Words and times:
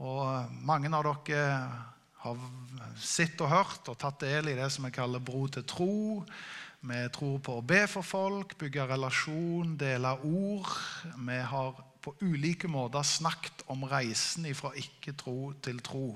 Og 0.00 0.52
mange 0.64 0.92
av 0.94 1.04
dere 1.04 1.44
har 2.20 2.40
sett 3.00 3.40
og 3.40 3.50
hørt 3.52 3.88
og 3.88 3.98
tatt 4.00 4.22
del 4.22 4.52
i 4.52 4.56
det 4.58 4.68
som 4.72 4.86
vi 4.86 4.92
kaller 4.94 5.22
bro 5.24 5.46
til 5.48 5.64
tro. 5.68 5.94
Vi 6.80 7.00
tror 7.12 7.38
på 7.44 7.58
å 7.58 7.64
be 7.64 7.82
for 7.90 8.06
folk, 8.06 8.54
bygge 8.60 8.86
relasjon, 8.88 9.76
dele 9.80 10.14
ord. 10.24 10.70
Vi 11.16 11.38
har 11.52 11.80
på 12.00 12.14
ulike 12.24 12.68
måter 12.68 13.04
snakket 13.04 13.66
om 13.72 13.84
reisen 13.88 14.48
fra 14.56 14.72
ikke-tro 14.76 15.52
til 15.60 15.80
tro. 15.84 16.06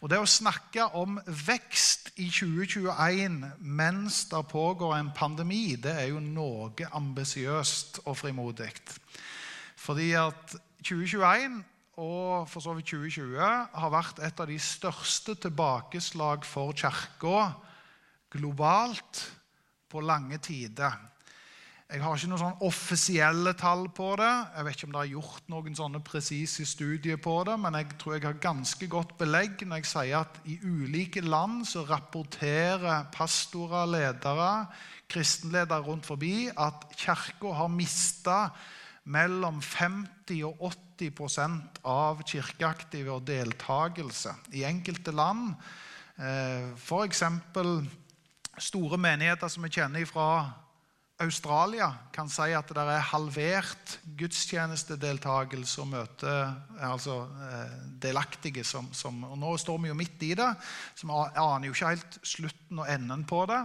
Og 0.00 0.08
Det 0.08 0.16
å 0.16 0.28
snakke 0.28 0.86
om 0.96 1.18
vekst 1.26 2.14
i 2.16 2.30
2021 2.32 3.42
mens 3.60 4.22
det 4.30 4.40
pågår 4.48 4.96
en 4.96 5.10
pandemi, 5.12 5.76
det 5.76 5.92
er 5.92 6.06
jo 6.14 6.22
noe 6.24 6.88
ambisiøst 6.96 8.00
og 8.06 8.16
frimodig. 8.16 8.72
Fordi 9.76 10.12
at 10.16 10.56
2021 10.82 11.60
og 12.00 12.48
for 12.48 12.64
så 12.64 12.72
vidt 12.76 12.88
2020 12.92 13.36
har 13.80 13.92
vært 13.92 14.22
et 14.24 14.40
av 14.40 14.48
de 14.48 14.56
største 14.62 15.34
tilbakeslag 15.42 16.46
for 16.48 16.72
Kirka 16.76 17.50
globalt 18.32 19.24
på 19.90 20.00
lange 20.00 20.38
tider. 20.40 20.96
Jeg 21.90 22.04
har 22.04 22.14
ikke 22.14 22.28
noen 22.30 22.38
sånn 22.38 22.60
offisielle 22.62 23.52
tall 23.58 23.88
på 23.90 24.12
det. 24.20 24.30
Jeg 24.54 24.66
vet 24.66 24.76
ikke 24.76 24.86
om 24.86 24.92
det 24.94 25.00
er 25.00 25.14
gjort 25.16 25.48
noen 25.50 25.74
sånne 25.74 26.00
presise 26.06 26.66
studier 26.70 27.18
på 27.18 27.34
det, 27.48 27.56
men 27.58 27.74
jeg 27.80 27.88
tror 27.98 28.14
jeg 28.14 28.26
har 28.28 28.44
ganske 28.44 28.86
godt 28.92 29.16
belegg 29.18 29.64
når 29.66 29.80
jeg 29.82 29.90
sier 29.90 30.20
at 30.20 30.38
i 30.46 30.60
ulike 30.62 31.24
land 31.26 31.64
så 31.66 31.82
rapporterer 31.88 33.10
pastorer, 33.10 33.90
ledere, 33.90 34.52
kristenledere 35.10 35.82
rundt 35.88 36.06
forbi 36.06 36.46
at 36.54 36.86
Kirka 36.94 37.56
har 37.58 37.74
mista 37.74 38.38
mellom 39.04 39.60
50 39.62 40.42
og 40.44 40.72
80% 41.00 41.80
av 41.88 42.20
kirkeaktive 42.28 43.14
og 43.14 43.26
deltakelse 43.28 44.34
i 44.52 44.64
enkelte 44.68 45.14
land. 45.16 45.54
Eh, 46.20 46.72
F.eks. 46.76 47.22
store 48.60 48.98
menigheter 49.00 49.48
som 49.48 49.64
vi 49.64 49.72
kjenner 49.72 50.04
fra 50.08 50.26
Australia 51.20 51.90
kan 52.14 52.30
si 52.32 52.48
at 52.56 52.70
det 52.72 52.80
er 52.80 53.08
halvert 53.10 53.98
gudstjenestedeltakelse 54.16 55.82
og 55.82 55.88
møte 55.92 56.34
altså 56.80 57.16
eh, 57.44 57.74
delaktige. 58.00 58.64
Som, 58.64 58.88
som, 58.96 59.18
og 59.28 59.36
Nå 59.38 59.54
står 59.60 59.82
vi 59.82 59.90
jo 59.90 59.96
midt 59.98 60.22
i 60.24 60.32
det, 60.38 60.48
så 60.96 61.08
vi 61.08 61.18
aner 61.42 61.68
jo 61.68 61.74
ikke 61.74 61.92
helt 61.92 62.16
slutten 62.24 62.80
og 62.80 62.88
enden 62.88 63.24
på 63.28 63.42
det. 63.50 63.58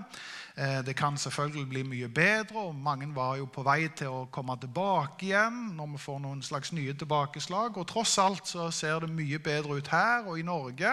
Eh, 0.56 0.82
det 0.88 0.96
kan 1.00 1.18
selvfølgelig 1.18 1.70
bli 1.72 1.84
mye 1.88 2.10
bedre, 2.12 2.66
og 2.68 2.76
mange 2.76 3.08
var 3.16 3.38
jo 3.40 3.48
på 3.52 3.64
vei 3.64 3.88
til 3.96 4.12
å 4.12 4.26
komme 4.32 4.58
tilbake 4.60 5.30
igjen 5.30 5.62
når 5.78 5.94
vi 5.94 6.02
får 6.06 6.20
noen 6.26 6.44
slags 6.44 6.74
nye 6.76 6.96
tilbakeslag. 6.96 7.80
Og 7.80 7.88
tross 7.92 8.18
alt 8.24 8.52
så 8.52 8.68
ser 8.72 9.06
det 9.06 9.16
mye 9.16 9.40
bedre 9.40 9.80
ut 9.80 9.94
her 9.96 10.28
og 10.28 10.40
i 10.40 10.48
Norge 10.48 10.92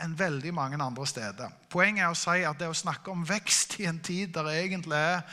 enn 0.00 0.18
veldig 0.18 0.52
mange 0.56 0.80
andre 0.80 1.08
steder. 1.08 1.56
Poenget 1.72 2.04
er 2.04 2.12
å 2.12 2.20
si 2.20 2.44
at 2.44 2.60
det 2.60 2.68
å 2.68 2.76
snakke 2.76 3.12
om 3.12 3.24
vekst 3.24 3.78
i 3.80 3.88
en 3.88 4.00
tid 4.04 4.36
der 4.36 4.48
det 4.48 4.60
egentlig 4.66 5.00
er 5.00 5.24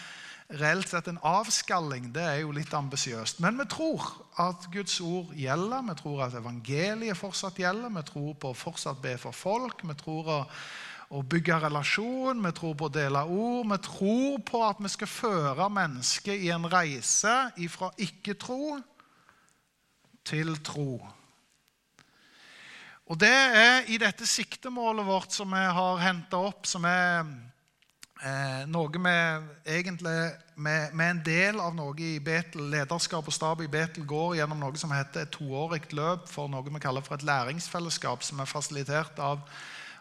reelt 0.49 0.89
sett 0.89 1.07
en 1.07 1.19
avskalling, 1.21 2.09
det 2.13 2.23
er 2.25 2.37
jo 2.41 2.53
litt 2.55 2.73
ambisiøst. 2.73 3.41
Men 3.43 3.59
vi 3.59 3.67
tror 3.69 4.05
at 4.41 4.65
Guds 4.73 4.97
ord 5.05 5.33
gjelder. 5.37 5.83
Vi 5.91 5.95
tror 5.99 6.23
at 6.25 6.37
evangeliet 6.39 7.17
fortsatt 7.17 7.59
gjelder. 7.61 7.93
Vi 7.93 8.05
tror 8.07 8.31
på 8.33 8.53
å 8.53 8.57
fortsatt 8.57 9.01
be 9.03 9.13
for 9.21 9.35
folk. 9.35 9.83
Vi 9.85 9.95
tror 9.99 10.31
å, 10.33 10.39
å 11.13 11.21
bygge 11.21 11.59
relasjon. 11.67 12.41
Vi 12.47 12.53
tror 12.57 12.73
på 12.79 12.89
å 12.89 12.95
dele 12.95 13.21
ord. 13.29 13.69
Vi 13.69 13.79
tror 13.85 14.41
på 14.49 14.63
at 14.65 14.81
vi 14.81 14.89
skal 14.95 15.11
føre 15.11 15.69
mennesket 15.69 16.41
i 16.41 16.49
en 16.55 16.65
reise 16.71 17.35
ifra 17.61 17.91
ikke-tro 18.01 18.79
til 20.25 20.57
tro. 20.65 20.97
Og 23.09 23.17
Det 23.17 23.29
er 23.29 23.87
i 23.89 23.97
dette 24.01 24.25
siktemålet 24.29 25.05
vårt 25.05 25.33
som 25.33 25.49
vi 25.49 25.61
har 25.61 26.01
henta 26.01 26.41
opp, 26.49 26.65
som 26.69 26.85
er 26.85 27.25
Eh, 28.19 28.65
noe 28.67 28.99
med, 28.99 29.43
egentlig 29.63 30.31
med, 30.59 30.91
med, 30.91 31.05
en 31.09 31.19
del 31.23 31.59
av 31.63 31.71
noe 31.71 31.95
i 32.03 32.17
Betel, 32.19 32.65
lederskap 32.67 33.23
og 33.23 33.31
stab 33.31 33.61
i 33.63 33.69
Betel 33.71 34.03
går 34.03 34.41
gjennom 34.41 34.59
noe 34.59 34.79
som 34.79 34.91
heter 34.91 35.23
et 35.23 35.31
toårig 35.31 35.85
løp 35.95 36.25
for 36.27 36.51
noe 36.51 36.65
vi 36.65 36.81
kaller 36.83 37.05
for 37.05 37.15
et 37.15 37.23
læringsfellesskap, 37.23 38.25
som 38.27 38.41
er 38.43 38.49
fasilitert 38.49 39.21
av, 39.23 39.45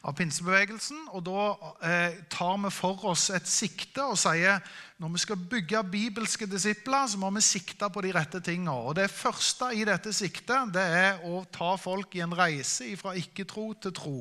av 0.03 0.17
pinsebevegelsen. 0.19 1.05
Og 1.15 1.23
Da 1.28 1.45
eh, 1.87 2.17
tar 2.33 2.57
vi 2.65 2.73
for 2.75 3.05
oss 3.07 3.28
et 3.31 3.47
sikte 3.47 4.03
og 4.03 4.19
sier 4.19 4.59
når 4.99 5.12
vi 5.15 5.23
skal 5.23 5.45
bygge 5.53 5.83
bibelske 5.87 6.49
disipler, 6.51 7.07
så 7.07 7.21
må 7.23 7.31
vi 7.37 7.45
sikte 7.47 7.87
på 7.87 8.03
de 8.03 8.11
rette 8.17 8.41
tingene. 8.43 8.75
Og 8.75 8.97
Det 8.99 9.07
første 9.15 9.69
i 9.78 9.84
dette 9.87 10.11
siktet 10.11 10.73
det 10.75 10.89
er 11.05 11.23
å 11.23 11.45
ta 11.55 11.77
folk 11.78 12.19
i 12.19 12.25
en 12.27 12.34
reise 12.34 12.91
fra 12.99 13.15
ikke-tro 13.15 13.69
til 13.78 13.95
tro. 13.95 14.17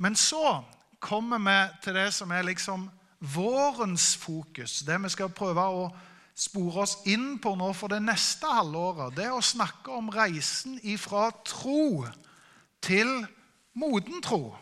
Men 0.00 0.16
så 0.16 0.62
kommer 1.04 1.44
vi 1.44 1.58
til 1.84 2.00
det 2.00 2.06
som 2.16 2.32
er 2.32 2.48
liksom 2.48 2.88
vårens 3.20 4.16
fokus, 4.16 4.80
det 4.86 4.96
vi 5.02 5.12
skal 5.12 5.32
prøve 5.36 5.60
å 5.60 5.84
spore 6.40 6.86
oss 6.86 6.96
inn 7.10 7.36
på 7.42 7.52
nå 7.58 7.68
for 7.76 7.92
det 7.92 8.00
neste 8.02 8.48
halvåret, 8.48 9.12
det 9.16 9.26
er 9.28 9.36
å 9.36 9.44
snakke 9.44 9.92
om 9.92 10.08
reisen 10.12 10.78
ifra 10.82 11.28
tro 11.44 12.06
til 12.80 13.10
moden 13.76 14.22
tro. 14.24 14.54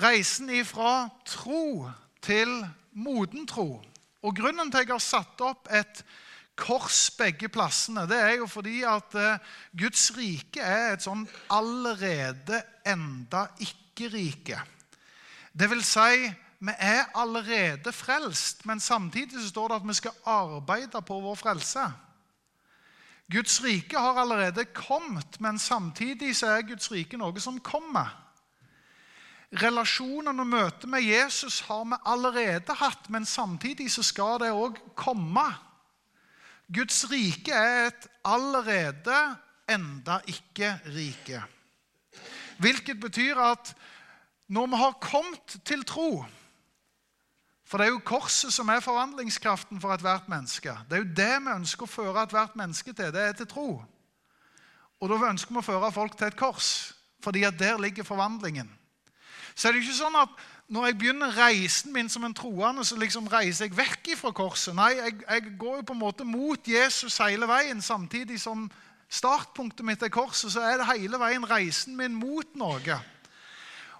Reisen 0.00 0.50
ifra 0.54 1.10
tro 1.26 1.90
til 2.22 2.52
moden 2.92 3.48
tro. 3.50 3.80
Og 4.22 4.36
Grunnen 4.36 4.70
til 4.70 4.82
at 4.82 4.86
jeg 4.86 4.94
har 4.94 5.02
satt 5.02 5.42
opp 5.42 5.68
et 5.72 6.04
kors 6.60 7.08
begge 7.16 7.48
plassene, 7.48 8.04
det 8.08 8.18
er 8.20 8.34
jo 8.42 8.46
fordi 8.50 8.82
at 8.84 9.14
eh, 9.16 9.40
Guds 9.80 10.10
rike 10.12 10.60
er 10.60 10.92
et 10.92 11.04
sånn 11.04 11.24
allerede 11.52 12.60
enda 12.84 13.46
ikke-rike. 13.64 14.60
Det 15.56 15.70
vil 15.72 15.82
si 15.84 16.28
vi 16.60 16.72
er 16.78 17.08
allerede 17.16 17.92
frelst, 17.92 18.66
men 18.66 18.80
samtidig 18.80 19.48
står 19.48 19.68
det 19.68 19.76
at 19.80 19.88
vi 19.88 19.94
skal 19.96 20.16
arbeide 20.28 21.02
på 21.02 21.20
vår 21.20 21.34
frelse. 21.34 21.86
Guds 23.32 23.62
rike 23.64 23.98
har 23.98 24.18
allerede 24.20 24.64
kommet, 24.64 25.40
men 25.40 25.58
samtidig 25.58 26.36
så 26.36 26.46
er 26.46 26.66
Guds 26.68 26.90
rike 26.92 27.16
noe 27.16 27.40
som 27.40 27.60
kommer. 27.64 28.10
Relasjonen 29.62 30.42
og 30.42 30.46
møtet 30.46 30.88
med 30.90 31.02
Jesus 31.02 31.60
har 31.66 31.84
vi 31.84 31.98
allerede 32.06 32.74
hatt, 32.76 33.08
men 33.10 33.24
samtidig 33.26 33.88
så 33.90 34.02
skal 34.02 34.38
det 34.42 34.50
òg 34.52 34.76
komme. 34.94 35.46
Guds 36.74 37.06
rike 37.10 37.54
er 37.54 37.86
et 37.88 38.06
allerede, 38.24 39.16
enda 39.70 40.20
ikke 40.26 40.74
rike. 40.86 41.40
Hvilket 42.58 43.00
betyr 43.00 43.38
at 43.38 43.72
når 44.50 44.66
vi 44.66 44.76
har 44.76 45.00
kommet 45.00 45.56
til 45.64 45.84
tro 45.86 46.24
for 47.70 47.78
det 47.78 47.86
er 47.86 47.92
jo 47.94 48.02
korset 48.02 48.50
som 48.50 48.68
er 48.72 48.82
forvandlingskraften 48.82 49.78
for 49.78 49.94
ethvert 49.94 50.26
menneske. 50.28 50.72
Det 50.90 50.96
er 50.96 51.04
jo 51.04 51.12
det 51.20 51.34
vi 51.44 51.52
ønsker 51.54 51.86
å 51.86 51.90
føre 51.90 52.24
ethvert 52.26 52.56
menneske 52.58 52.90
til. 52.90 53.12
Det 53.14 53.22
er 53.22 53.36
til 53.38 53.46
tro. 53.46 53.68
Og 54.98 55.12
da 55.12 55.18
ønsker 55.28 55.54
vi 55.54 55.60
å 55.60 55.68
føre 55.68 55.92
folk 55.94 56.16
til 56.18 56.26
et 56.26 56.38
kors, 56.38 56.90
fordi 57.22 57.44
at 57.46 57.60
der 57.60 57.78
ligger 57.78 58.04
forvandlingen. 58.04 58.66
Så 59.54 59.68
er 59.68 59.76
det 59.76 59.84
ikke 59.84 60.00
sånn 60.00 60.18
at 60.18 60.34
når 60.70 60.88
jeg 60.88 60.98
begynner 60.98 61.38
reisen 61.38 61.94
min 61.94 62.10
som 62.10 62.26
en 62.26 62.34
troende, 62.34 62.82
så 62.86 62.98
liksom 62.98 63.30
reiser 63.30 63.68
jeg 63.68 63.78
vekk 63.78 64.12
fra 64.18 64.34
korset. 64.34 64.74
Nei, 64.74 64.90
jeg, 64.98 65.16
jeg 65.22 65.54
går 65.58 65.80
jo 65.80 65.86
på 65.86 65.94
en 65.94 66.02
måte 66.02 66.26
mot 66.26 66.68
Jesus 66.74 67.18
hele 67.22 67.46
veien. 67.50 67.82
Samtidig 67.82 68.40
som 68.42 68.66
startpunktet 69.10 69.86
mitt 69.86 70.02
er 70.02 70.10
korset, 70.14 70.50
så 70.54 70.66
er 70.66 70.78
det 70.82 70.90
hele 70.90 71.22
veien 71.22 71.46
reisen 71.46 71.94
min 71.98 72.18
mot 72.18 72.54
noe. 72.58 72.98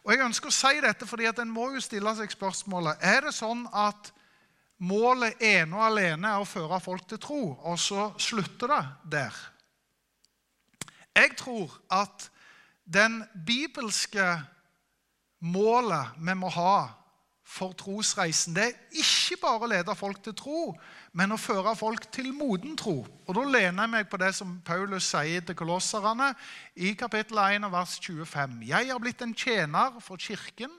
Og 0.04 0.12
Jeg 0.14 0.24
ønsker 0.24 0.48
å 0.48 0.54
si 0.54 0.80
dette 0.80 1.06
fordi 1.06 1.28
at 1.28 1.38
en 1.42 1.52
må 1.52 1.70
jo 1.74 1.82
stille 1.84 2.12
seg 2.16 2.32
spørsmålet 2.32 3.02
er 3.04 3.26
det 3.26 3.34
sånn 3.36 3.66
at 3.68 4.12
målet 4.80 5.40
ene 5.44 5.76
og 5.76 5.84
alene 5.90 6.30
er 6.30 6.40
å 6.40 6.48
føre 6.48 6.80
folk 6.80 7.04
til 7.08 7.20
tro, 7.20 7.40
og 7.68 7.76
så 7.78 8.08
slutter 8.20 8.72
det 8.72 8.84
der. 9.18 9.40
Jeg 11.16 11.34
tror 11.36 11.74
at 11.92 12.30
den 12.88 13.20
bibelske 13.46 14.24
målet 15.44 16.16
vi 16.16 16.36
må 16.38 16.48
ha 16.54 16.99
for 17.50 17.74
trosreisen, 17.74 18.54
det 18.54 18.62
er 18.68 19.00
ikke 19.02 19.40
bare 19.42 19.66
å 19.66 19.68
lede 19.72 19.94
folk 19.98 20.20
til 20.22 20.34
tro, 20.38 20.60
men 21.18 21.34
å 21.34 21.40
føre 21.40 21.72
folk 21.74 22.06
til 22.14 22.30
moden 22.36 22.76
tro. 22.78 23.00
Og 23.26 23.34
Da 23.34 23.42
lener 23.42 23.82
jeg 23.82 23.90
meg 23.90 24.10
på 24.10 24.20
det 24.22 24.30
som 24.38 24.60
Paulus 24.64 25.08
sier 25.10 25.42
til 25.42 25.58
kolosserne 25.58 26.30
i 26.76 26.92
kapittel 26.94 27.40
1 27.42 27.66
vers 27.72 27.96
25. 27.98 28.60
Jeg 28.68 28.90
har 28.92 29.02
blitt 29.02 29.24
en 29.26 29.34
tjener 29.34 29.98
for 30.04 30.20
Kirken 30.20 30.70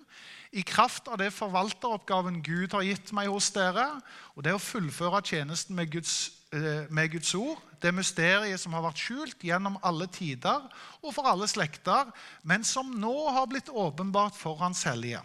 i 0.52 0.64
kraft 0.68 1.10
av 1.12 1.20
det 1.20 1.34
forvalteroppgaven 1.36 2.40
Gud 2.44 2.72
har 2.76 2.88
gitt 2.88 3.12
meg 3.16 3.28
hos 3.32 3.52
dere, 3.56 3.88
og 4.36 4.48
det 4.48 4.56
å 4.56 4.64
fullføre 4.64 5.22
tjenesten 5.28 5.76
med 5.76 5.92
Guds, 5.92 6.32
eh, 6.56 6.88
med 6.90 7.12
Guds 7.12 7.36
ord, 7.36 7.60
det 7.84 7.92
mysteriet 7.96 8.60
som 8.60 8.74
har 8.76 8.84
vært 8.88 9.04
skjult 9.04 9.44
gjennom 9.44 9.80
alle 9.84 10.08
tider 10.08 10.64
og 11.02 11.14
for 11.16 11.28
alle 11.28 11.48
slekter, 11.52 12.12
men 12.44 12.64
som 12.64 12.96
nå 12.96 13.16
har 13.32 13.48
blitt 13.48 13.68
åpenbart 13.68 14.36
for 14.40 14.56
Hans 14.56 14.84
hellige. 14.88 15.20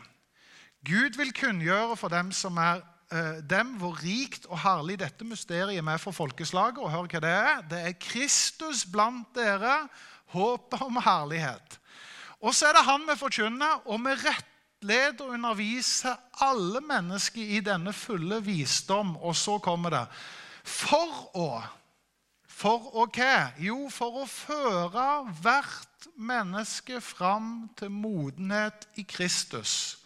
Gud 0.86 1.16
vil 1.18 1.32
kunngjøre 1.34 1.96
for 1.98 2.12
dem 2.12 2.28
som 2.34 2.58
er 2.62 2.82
eh, 3.10 3.40
dem 3.42 3.74
hvor 3.80 3.96
rikt 4.02 4.46
og 4.46 4.60
herlig 4.62 5.00
dette 5.00 5.26
mysteriet 5.26 5.82
er 5.82 6.02
for 6.02 6.14
folkeslaget. 6.14 6.78
Og 6.78 6.92
hør 6.92 7.08
hva 7.10 7.22
det 7.24 7.32
er. 7.32 7.64
Det 7.70 7.80
er 7.88 7.98
Kristus 7.98 8.84
blant 8.86 9.26
dere, 9.34 9.88
håpet 10.34 10.84
om 10.86 11.00
herlighet. 11.02 11.80
Og 12.40 12.54
så 12.54 12.68
er 12.68 12.76
det 12.76 12.86
han 12.86 13.06
vi 13.08 13.18
forkynner, 13.18 13.82
og 13.88 14.04
vi 14.04 14.14
rettleder 14.20 15.24
og 15.24 15.34
underviser 15.34 16.14
alle 16.44 16.82
mennesker 16.84 17.56
i 17.56 17.60
denne 17.64 17.94
fulle 17.96 18.38
visdom. 18.44 19.16
Og 19.16 19.36
så 19.36 19.58
kommer 19.58 19.90
det 19.90 20.06
For 20.62 21.30
å 21.34 21.50
For 22.56 22.88
å 22.96 23.04
hva? 23.12 23.52
Jo, 23.60 23.90
for 23.92 24.22
å 24.22 24.26
føre 24.30 25.26
hvert 25.42 26.06
menneske 26.16 27.02
fram 27.04 27.68
til 27.76 27.90
modenhet 27.92 28.86
i 28.96 29.04
Kristus. 29.04 30.05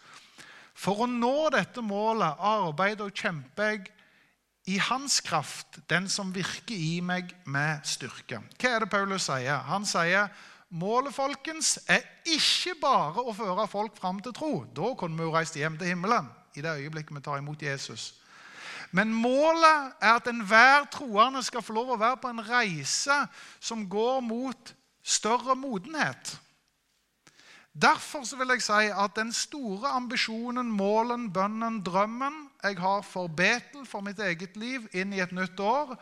For 0.81 1.03
å 1.03 1.09
nå 1.09 1.51
dette 1.53 1.83
målet 1.85 2.39
arbeider 2.41 3.11
og 3.11 3.17
kjemper 3.17 3.75
jeg 3.75 3.89
i 4.71 4.77
hans 4.81 5.19
kraft, 5.25 5.79
den 5.89 6.07
som 6.09 6.31
virker 6.33 6.73
i 6.77 7.01
meg 7.05 7.33
med 7.49 7.85
styrke. 7.85 8.39
Hva 8.57 8.71
er 8.75 8.83
det 8.83 8.91
Paulus 8.93 9.27
sier? 9.29 9.61
Han 9.67 9.85
sier 9.89 10.29
målet 10.73 11.13
folkens, 11.13 11.75
er 11.89 12.05
ikke 12.29 12.75
bare 12.81 13.25
å 13.25 13.33
føre 13.35 13.67
folk 13.69 13.97
fram 13.97 14.21
til 14.23 14.33
tro. 14.37 14.51
Da 14.73 14.93
kunne 14.97 15.17
vi 15.17 15.27
jo 15.27 15.33
reist 15.33 15.57
hjem 15.57 15.77
til 15.77 15.93
himmelen 15.93 16.29
i 16.57 16.63
det 16.65 16.75
øyeblikket 16.81 17.15
vi 17.17 17.23
tar 17.25 17.41
imot 17.41 17.61
Jesus. 17.61 18.11
Men 18.91 19.13
målet 19.13 19.95
er 20.03 20.17
at 20.17 20.27
enhver 20.27 20.85
troende 20.91 21.41
skal 21.45 21.63
få 21.63 21.75
lov 21.77 21.93
å 21.93 21.99
være 22.01 22.19
på 22.21 22.31
en 22.31 22.43
reise 22.43 23.17
som 23.63 23.85
går 23.89 24.19
mot 24.25 24.73
større 25.01 25.55
modenhet. 25.55 26.35
Derfor 27.71 28.25
vil 28.35 28.51
jeg 28.51 28.63
si 28.65 28.89
at 28.91 29.15
den 29.15 29.31
store 29.33 29.93
ambisjonen, 29.95 30.71
målen, 30.71 31.29
bønnen, 31.33 31.79
drømmen 31.83 32.49
jeg 32.63 32.77
har 32.77 33.01
for 33.01 33.27
Betel, 33.27 33.85
for 33.87 34.03
mitt 34.03 34.19
eget 34.19 34.57
liv, 34.59 34.89
inn 34.91 35.13
i 35.13 35.21
et 35.23 35.31
nytt 35.31 35.59
år, 35.59 35.95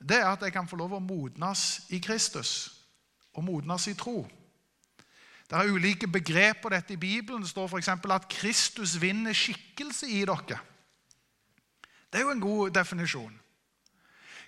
det 0.00 0.16
er 0.16 0.30
at 0.30 0.42
jeg 0.42 0.52
kan 0.52 0.68
få 0.68 0.78
lov 0.80 0.96
å 0.96 1.02
modnes 1.04 1.82
i 1.92 2.00
Kristus. 2.00 2.72
Og 3.36 3.44
modnes 3.44 3.86
i 3.86 3.94
tro. 3.94 4.24
Det 5.50 5.58
er 5.58 5.70
ulike 5.70 6.08
begrep 6.08 6.62
på 6.62 6.72
dette 6.72 6.94
i 6.94 7.00
Bibelen. 7.00 7.42
Det 7.42 7.50
står 7.50 7.68
f.eks. 7.68 7.88
at 7.88 8.28
Kristus 8.30 8.96
vinner 9.02 9.36
skikkelse 9.36 10.08
i 10.08 10.24
dere. 10.24 10.58
Det 12.10 12.18
er 12.18 12.24
jo 12.24 12.32
en 12.32 12.42
god 12.42 12.70
definisjon. 12.74 13.34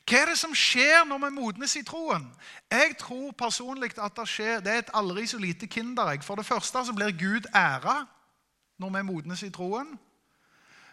Hva 0.03 0.19
er 0.19 0.33
det 0.33 0.39
som 0.39 0.55
skjer 0.55 1.05
når 1.07 1.21
vi 1.27 1.31
modnes 1.37 1.77
i 1.79 1.85
troen? 1.87 2.25
Jeg 2.71 2.97
tror 2.99 3.31
personlig 3.39 3.93
at 3.99 4.17
det 4.17 4.29
skjer, 4.29 4.61
det 4.61 4.73
er 4.73 4.83
et 4.83 4.95
aldri 4.99 5.27
så 5.31 5.39
lite 5.39 5.69
kinderegg. 5.71 6.25
For 6.27 6.37
det 6.37 6.47
første 6.47 6.85
så 6.87 6.95
blir 6.97 7.15
Gud 7.19 7.47
æra 7.55 8.03
når 8.83 8.97
vi 8.97 9.03
modnes 9.07 9.43
i 9.47 9.51
troen. 9.55 9.95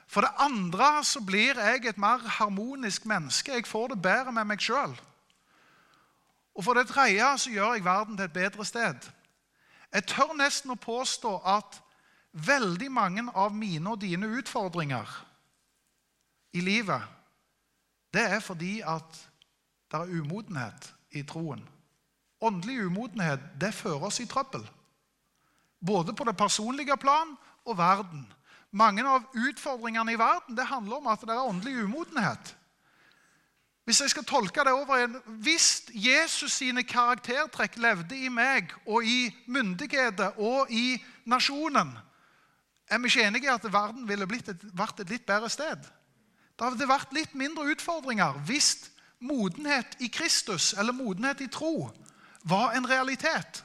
For 0.10 0.26
det 0.26 0.32
andre 0.42 1.04
så 1.06 1.22
blir 1.22 1.58
jeg 1.58 1.86
et 1.86 1.98
mer 1.98 2.22
harmonisk 2.38 3.06
menneske. 3.06 3.54
Jeg 3.54 3.68
får 3.68 3.88
det 3.88 4.02
bedre 4.02 4.32
med 4.32 4.46
meg 4.50 4.62
sjøl. 4.62 4.94
Og 6.56 6.64
for 6.66 6.74
det 6.74 6.90
tredje 6.90 7.38
så 7.38 7.52
gjør 7.54 7.74
jeg 7.74 7.86
verden 7.86 8.18
til 8.18 8.26
et 8.26 8.34
bedre 8.34 8.66
sted. 8.66 9.10
Jeg 9.94 10.06
tør 10.06 10.34
nesten 10.38 10.74
å 10.74 10.82
påstå 10.82 11.38
at 11.46 11.82
veldig 12.34 12.92
mange 12.92 13.24
av 13.34 13.54
mine 13.56 13.90
og 13.90 14.02
dine 14.02 14.28
utfordringer 14.38 15.14
i 16.54 16.62
livet 16.62 17.02
det 18.14 18.26
er 18.26 18.40
fordi 18.40 18.80
at 18.82 19.20
det 19.92 20.00
er 20.00 20.22
umodenhet 20.22 20.94
i 21.12 21.24
troen. 21.24 21.62
Åndelig 22.42 22.86
umodenhet 22.86 23.42
det 23.62 23.74
fører 23.74 24.08
oss 24.10 24.20
i 24.20 24.28
trøbbel. 24.30 24.64
Både 25.86 26.14
på 26.14 26.24
det 26.24 26.38
personlige 26.38 26.98
plan 26.98 27.36
og 27.66 27.78
verden. 27.78 28.26
Mange 28.72 29.04
av 29.08 29.26
utfordringene 29.34 30.14
i 30.14 30.20
verden 30.20 30.58
det 30.58 30.68
handler 30.70 31.02
om 31.02 31.08
at 31.12 31.22
det 31.26 31.36
er 31.36 31.50
åndelig 31.50 31.84
umodenhet. 31.84 32.56
Hvis 33.90 34.02
jeg 34.02 34.10
skal 34.14 34.26
tolke 34.30 34.62
det 34.62 34.72
over 34.72 35.00
en, 35.02 35.16
hvis 35.42 35.88
Jesus 35.94 36.60
sine 36.60 36.84
karaktertrekk 36.86 37.80
levde 37.82 38.18
i 38.18 38.30
meg 38.30 38.70
og 38.86 39.02
i 39.02 39.32
myndigheter 39.50 40.38
og 40.38 40.70
i 40.70 41.00
nasjonen, 41.26 41.96
er 42.90 43.02
vi 43.02 43.10
ikke 43.10 43.26
enige 43.26 43.50
i 43.50 43.54
at 43.54 43.66
verden 43.74 44.06
ville 44.08 44.28
blitt 44.30 44.52
et, 44.54 44.66
vært 44.78 45.02
et 45.02 45.10
litt 45.10 45.26
bedre 45.26 45.50
sted? 45.50 45.90
Det 46.60 46.68
hadde 46.68 46.90
vært 46.90 47.14
litt 47.16 47.36
mindre 47.40 47.70
utfordringer 47.72 48.36
hvis 48.48 48.90
modenhet 49.24 49.96
i 50.04 50.10
Kristus, 50.12 50.74
eller 50.76 50.96
modenhet 50.96 51.42
i 51.42 51.48
tro, 51.48 51.88
var 52.44 52.76
en 52.76 52.88
realitet. 52.90 53.64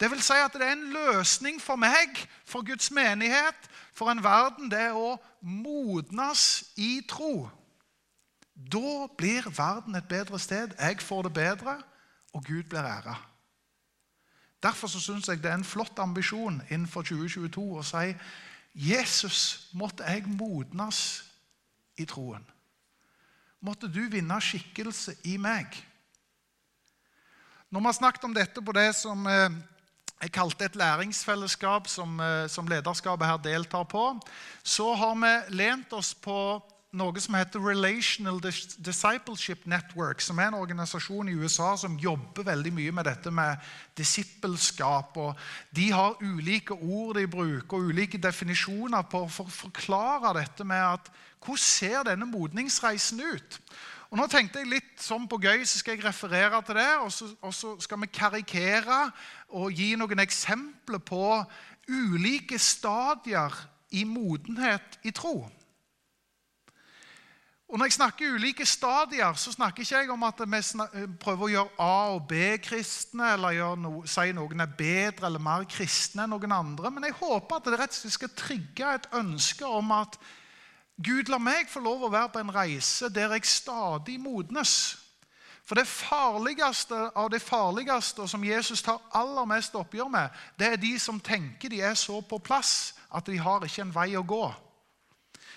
Det 0.00 0.08
vil 0.10 0.22
si 0.24 0.36
at 0.40 0.56
det 0.56 0.64
er 0.64 0.72
en 0.72 0.92
løsning 0.94 1.60
for 1.60 1.76
meg, 1.76 2.16
for 2.48 2.64
Guds 2.64 2.88
menighet, 2.90 3.68
for 3.92 4.08
en 4.08 4.22
verden, 4.24 4.70
det 4.72 4.80
er 4.88 4.96
å 4.96 5.18
modnes 5.44 6.64
i 6.80 7.02
tro. 7.08 7.50
Da 8.56 9.08
blir 9.16 9.48
verden 9.56 9.96
et 9.96 10.08
bedre 10.08 10.40
sted. 10.40 10.72
Jeg 10.80 11.00
får 11.04 11.28
det 11.28 11.32
bedre, 11.36 11.76
og 12.32 12.44
Gud 12.44 12.62
blir 12.72 12.84
æra. 12.84 13.18
Derfor 14.62 14.88
syns 14.88 15.28
jeg 15.28 15.42
det 15.42 15.50
er 15.50 15.60
en 15.60 15.64
flott 15.64 15.98
ambisjon 15.98 16.62
innenfor 16.70 17.04
2022 17.04 17.64
å 17.80 17.84
si 17.84 18.14
Jesus, 18.72 19.68
måtte 19.72 20.04
jeg 20.08 20.28
modnes 20.28 21.29
i 22.00 22.06
troen. 22.08 22.44
Måtte 23.60 23.90
du 23.92 24.06
vinne 24.08 24.40
skikkelse 24.40 25.18
i 25.28 25.36
meg. 25.40 25.74
Når 27.70 27.82
vi 27.82 27.86
har 27.86 27.98
snakket 27.98 28.24
om 28.24 28.34
dette 28.34 28.62
på 28.64 28.74
det 28.74 28.88
som 28.98 29.26
eh, 29.28 29.58
jeg 30.20 30.32
kalte 30.34 30.66
et 30.66 30.76
læringsfellesskap, 30.76 31.86
som, 31.88 32.18
eh, 32.20 32.46
som 32.48 32.68
lederskapet 32.68 33.28
her 33.28 33.38
deltar 33.44 33.84
på, 33.84 34.04
så 34.62 34.94
har 34.94 35.14
vi 35.16 35.56
lent 35.60 35.92
oss 35.92 36.14
på 36.14 36.36
noe 36.90 37.20
som 37.22 37.36
heter 37.38 37.62
Relational 37.62 38.40
Discipleship 38.42 39.66
Network, 39.70 40.20
som 40.20 40.38
er 40.38 40.50
en 40.50 40.58
organisasjon 40.58 41.28
i 41.30 41.36
USA 41.38 41.76
som 41.78 41.98
jobber 42.00 42.48
veldig 42.48 42.72
mye 42.74 42.94
med 42.94 43.06
dette 43.06 43.30
med 43.30 43.62
disippelskap. 43.98 45.16
og 45.16 45.38
De 45.76 45.90
har 45.92 46.18
ulike 46.20 46.74
ord 46.74 47.14
de 47.14 47.26
bruker, 47.30 47.76
og 47.76 47.92
ulike 47.92 48.18
definisjoner 48.18 49.06
på 49.06 49.22
for 49.28 49.46
å 49.46 49.58
forklare 49.60 50.34
dette 50.40 50.66
med 50.66 50.82
at 50.98 51.12
hvordan 51.40 51.62
ser 51.64 52.02
denne 52.04 52.26
modningsreisen 52.28 53.22
ut? 53.22 53.60
Og 54.10 54.18
nå 54.18 54.26
tenkte 54.26 54.58
jeg 54.58 54.72
litt 54.72 54.98
sånn 54.98 55.28
på 55.30 55.38
gøy, 55.38 55.62
så 55.62 55.78
skal 55.78 55.94
jeg 55.94 56.04
referere 56.04 56.58
til 56.66 56.80
det. 56.80 56.90
Og 57.04 57.12
så, 57.14 57.30
og 57.46 57.54
så 57.54 57.76
skal 57.78 58.00
vi 58.02 58.10
karikere 58.10 59.04
og 59.54 59.70
gi 59.70 59.92
noen 59.96 60.26
eksempler 60.26 60.98
på 60.98 61.38
ulike 61.86 62.58
stadier 62.58 63.54
i 63.94 64.02
modenhet 64.04 64.98
i 65.06 65.14
tro. 65.14 65.46
Og 67.70 67.78
Når 67.78 67.86
jeg 67.86 67.92
snakker 67.92 68.32
ulike 68.34 68.66
stadier, 68.66 69.34
så 69.38 69.52
snakker 69.52 69.84
ikke 69.84 69.98
jeg 69.98 70.10
om 70.10 70.22
at 70.26 70.40
vi 70.42 70.60
prøver 71.22 71.44
å 71.44 71.50
gjøre 71.52 71.76
A- 71.78 72.14
og 72.16 72.24
B-kristne, 72.28 73.28
eller 73.36 73.76
noe, 73.78 74.08
si 74.10 74.32
noen 74.34 74.64
er 74.64 74.72
bedre 74.78 75.28
eller 75.28 75.38
mer 75.38 75.62
kristne 75.70 76.24
enn 76.24 76.34
noen 76.34 76.50
andre. 76.52 76.90
Men 76.90 77.06
jeg 77.06 77.14
håper 77.20 77.60
at 77.60 77.68
det 77.68 77.78
rett 77.78 77.94
og 77.94 78.00
slett 78.00 78.16
skal 78.16 78.32
trigge 78.34 78.94
et 78.94 79.06
ønske 79.14 79.66
om 79.66 79.92
at 79.94 80.18
Gud, 80.98 81.30
la 81.30 81.38
meg 81.38 81.70
få 81.70 81.80
lov 81.80 82.02
å 82.04 82.10
være 82.10 82.32
på 82.34 82.40
en 82.42 82.50
reise 82.52 83.08
der 83.08 83.36
jeg 83.36 83.46
stadig 83.46 84.18
modnes. 84.20 84.98
For 85.62 85.78
det 85.78 85.86
farligste 85.86 86.98
av 87.14 87.30
det 87.30 87.40
farligste, 87.40 88.26
og 88.26 88.28
som 88.28 88.44
Jesus 88.44 88.82
tar 88.82 88.98
aller 89.14 89.46
mest 89.46 89.78
oppgjør 89.78 90.10
med, 90.10 90.42
det 90.58 90.72
er 90.72 90.82
de 90.82 90.90
som 90.98 91.22
tenker 91.22 91.70
de 91.70 91.78
er 91.86 91.94
så 91.94 92.18
på 92.20 92.42
plass 92.42 92.96
at 93.14 93.30
de 93.30 93.38
har 93.38 93.62
ikke 93.62 93.86
en 93.86 93.94
vei 93.94 94.08
å 94.18 94.26
gå. 94.26 94.42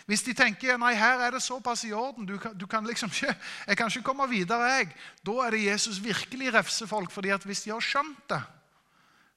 Hvis 0.05 0.23
de 0.25 0.33
tenker 0.35 0.77
nei, 0.77 0.93
her 0.99 1.21
er 1.23 1.31
det 1.31 1.43
såpass 1.43 1.85
i 1.87 1.93
orden, 1.95 2.25
du 2.27 2.35
kan, 2.37 2.57
du 2.57 2.65
kan 2.67 2.83
liksom 2.87 3.11
ikke, 3.13 3.35
jeg 3.67 3.77
kan 3.77 3.87
ikke 3.87 4.03
komme 4.03 4.27
videre, 4.29 4.67
jeg, 4.73 4.89
da 5.25 5.37
er 5.45 5.55
det 5.55 5.63
Jesus 5.63 6.01
virkelig 6.03 6.53
refser 6.53 6.87
folk. 6.87 7.11
fordi 7.11 7.29
at 7.29 7.43
hvis 7.43 7.63
de 7.63 7.71
har 7.71 7.79
skjønt 7.79 8.29
det, 8.29 8.41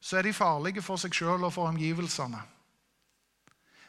så 0.01 0.19
er 0.19 0.23
de 0.23 0.33
farlige 0.33 0.83
for 0.83 0.97
seg 0.97 1.15
sjøl 1.15 1.45
og 1.45 1.53
for 1.53 1.71
omgivelsene. 1.71 2.43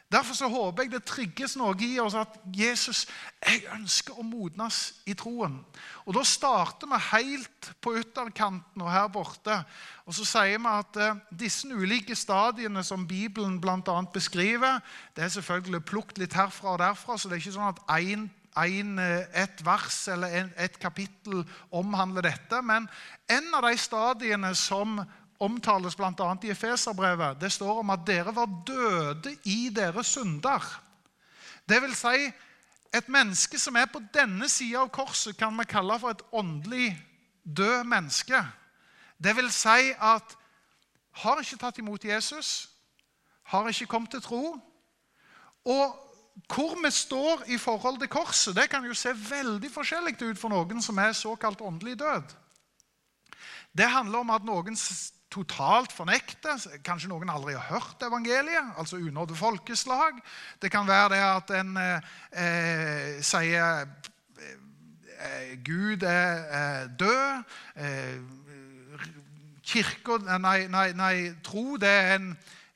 Derfor 0.08 0.32
så 0.34 0.48
håper 0.48 0.86
jeg 0.86 0.92
det 0.94 1.02
trigges 1.04 1.52
noe 1.60 1.74
i 1.84 1.98
oss 2.00 2.14
at 2.16 2.38
Jesus, 2.56 3.02
jeg 3.44 3.66
ønsker 3.74 4.16
å 4.16 4.24
modnes 4.24 5.02
i 5.04 5.12
troen. 5.12 5.58
Og 6.08 6.16
Da 6.16 6.22
starter 6.24 6.88
vi 6.88 7.00
helt 7.10 7.68
på 7.84 7.92
ytterkanten 8.00 8.84
og 8.86 8.88
her 8.88 9.10
borte. 9.12 9.58
Og 10.08 10.16
så 10.16 10.24
sier 10.24 10.56
vi 10.56 10.72
at 10.72 10.96
eh, 10.96 11.20
disse 11.44 11.68
ulike 11.68 12.16
stadiene 12.16 12.80
som 12.88 13.04
Bibelen 13.04 13.60
bl.a. 13.60 13.98
beskriver, 14.14 14.80
det 15.12 15.26
er 15.26 15.36
selvfølgelig 15.36 15.84
plukket 15.84 16.24
litt 16.24 16.38
herfra 16.40 16.78
og 16.78 16.80
derfra, 16.80 17.18
så 17.18 17.28
det 17.28 17.36
er 17.36 17.44
ikke 17.44 17.56
sånn 17.58 17.74
at 17.74 17.84
en, 18.00 18.26
en, 18.64 18.98
eh, 19.04 19.28
et 19.44 19.64
vers 19.66 20.02
eller 20.08 20.40
en, 20.40 20.52
et 20.56 20.80
kapittel 20.80 21.44
omhandler 21.68 22.30
dette. 22.30 22.64
Men 22.64 22.88
en 23.28 23.54
av 23.60 23.68
de 23.68 23.76
stadiene 23.76 24.56
som 24.56 25.02
omtales 25.40 25.96
bl.a. 25.96 26.36
i 26.42 26.50
Efeserbrevet. 26.50 27.40
Det 27.40 27.52
står 27.52 27.80
om 27.80 27.90
at 27.90 28.06
dere 28.06 28.34
var 28.34 28.50
døde 28.66 29.36
i 29.44 29.68
deres 29.74 30.06
synder. 30.06 30.64
Det 31.68 31.82
vil 31.82 31.94
si, 31.96 32.30
et 32.94 33.08
menneske 33.08 33.58
som 33.58 33.76
er 33.76 33.86
på 33.92 34.00
denne 34.14 34.48
sida 34.48 34.80
av 34.82 34.90
korset, 34.90 35.36
kan 35.36 35.54
vi 35.58 35.68
kalle 35.68 35.98
for 36.00 36.10
et 36.10 36.24
åndelig 36.32 36.96
død 37.44 37.84
menneske. 37.84 38.40
Det 39.18 39.36
vil 39.36 39.50
si 39.52 39.92
at 39.92 40.36
har 41.22 41.40
ikke 41.42 41.58
tatt 41.60 41.78
imot 41.78 42.04
Jesus, 42.04 42.68
har 43.50 43.68
ikke 43.68 43.90
kommet 43.90 44.10
til 44.10 44.22
tro. 44.22 44.42
Og 45.68 45.96
hvor 46.46 46.76
vi 46.82 46.90
står 46.90 47.42
i 47.46 47.58
forhold 47.58 47.98
til 47.98 48.08
korset, 48.08 48.56
det 48.56 48.70
kan 48.70 48.84
jo 48.84 48.94
se 48.94 49.12
veldig 49.12 49.70
forskjellig 49.72 50.16
ut 50.22 50.38
for 50.38 50.52
noen 50.52 50.82
som 50.82 50.98
er 50.98 51.12
såkalt 51.12 51.60
åndelig 51.60 51.98
død. 51.98 52.34
Det 53.78 53.90
handler 53.90 54.18
om 54.18 54.30
at 54.30 54.46
noen 54.46 54.76
totalt 55.30 55.92
fornekte. 55.92 56.56
Kanskje 56.84 57.10
noen 57.12 57.30
aldri 57.30 57.54
har 57.56 57.66
hørt 57.68 58.02
evangeliet, 58.02 58.72
altså 58.78 58.96
unådde 58.96 59.36
folkeslag. 59.36 60.20
Det 60.62 60.70
kan 60.72 60.88
være 60.88 61.14
det 61.14 61.22
at 61.24 61.54
en 61.60 61.76
eh, 61.76 62.00
eh 62.32 63.22
sier 63.22 63.86
eh, 64.40 65.58
Gud 65.64 66.02
er 66.02 66.44
eh, 66.60 66.90
død. 66.98 67.44
Eh, 67.76 68.18
kirka 69.68 70.38
nei, 70.38 70.66
nei, 70.66 70.92
nei, 70.96 71.14
tro 71.44 71.76
det 71.76 71.88
er 71.88 72.14
en 72.16 72.30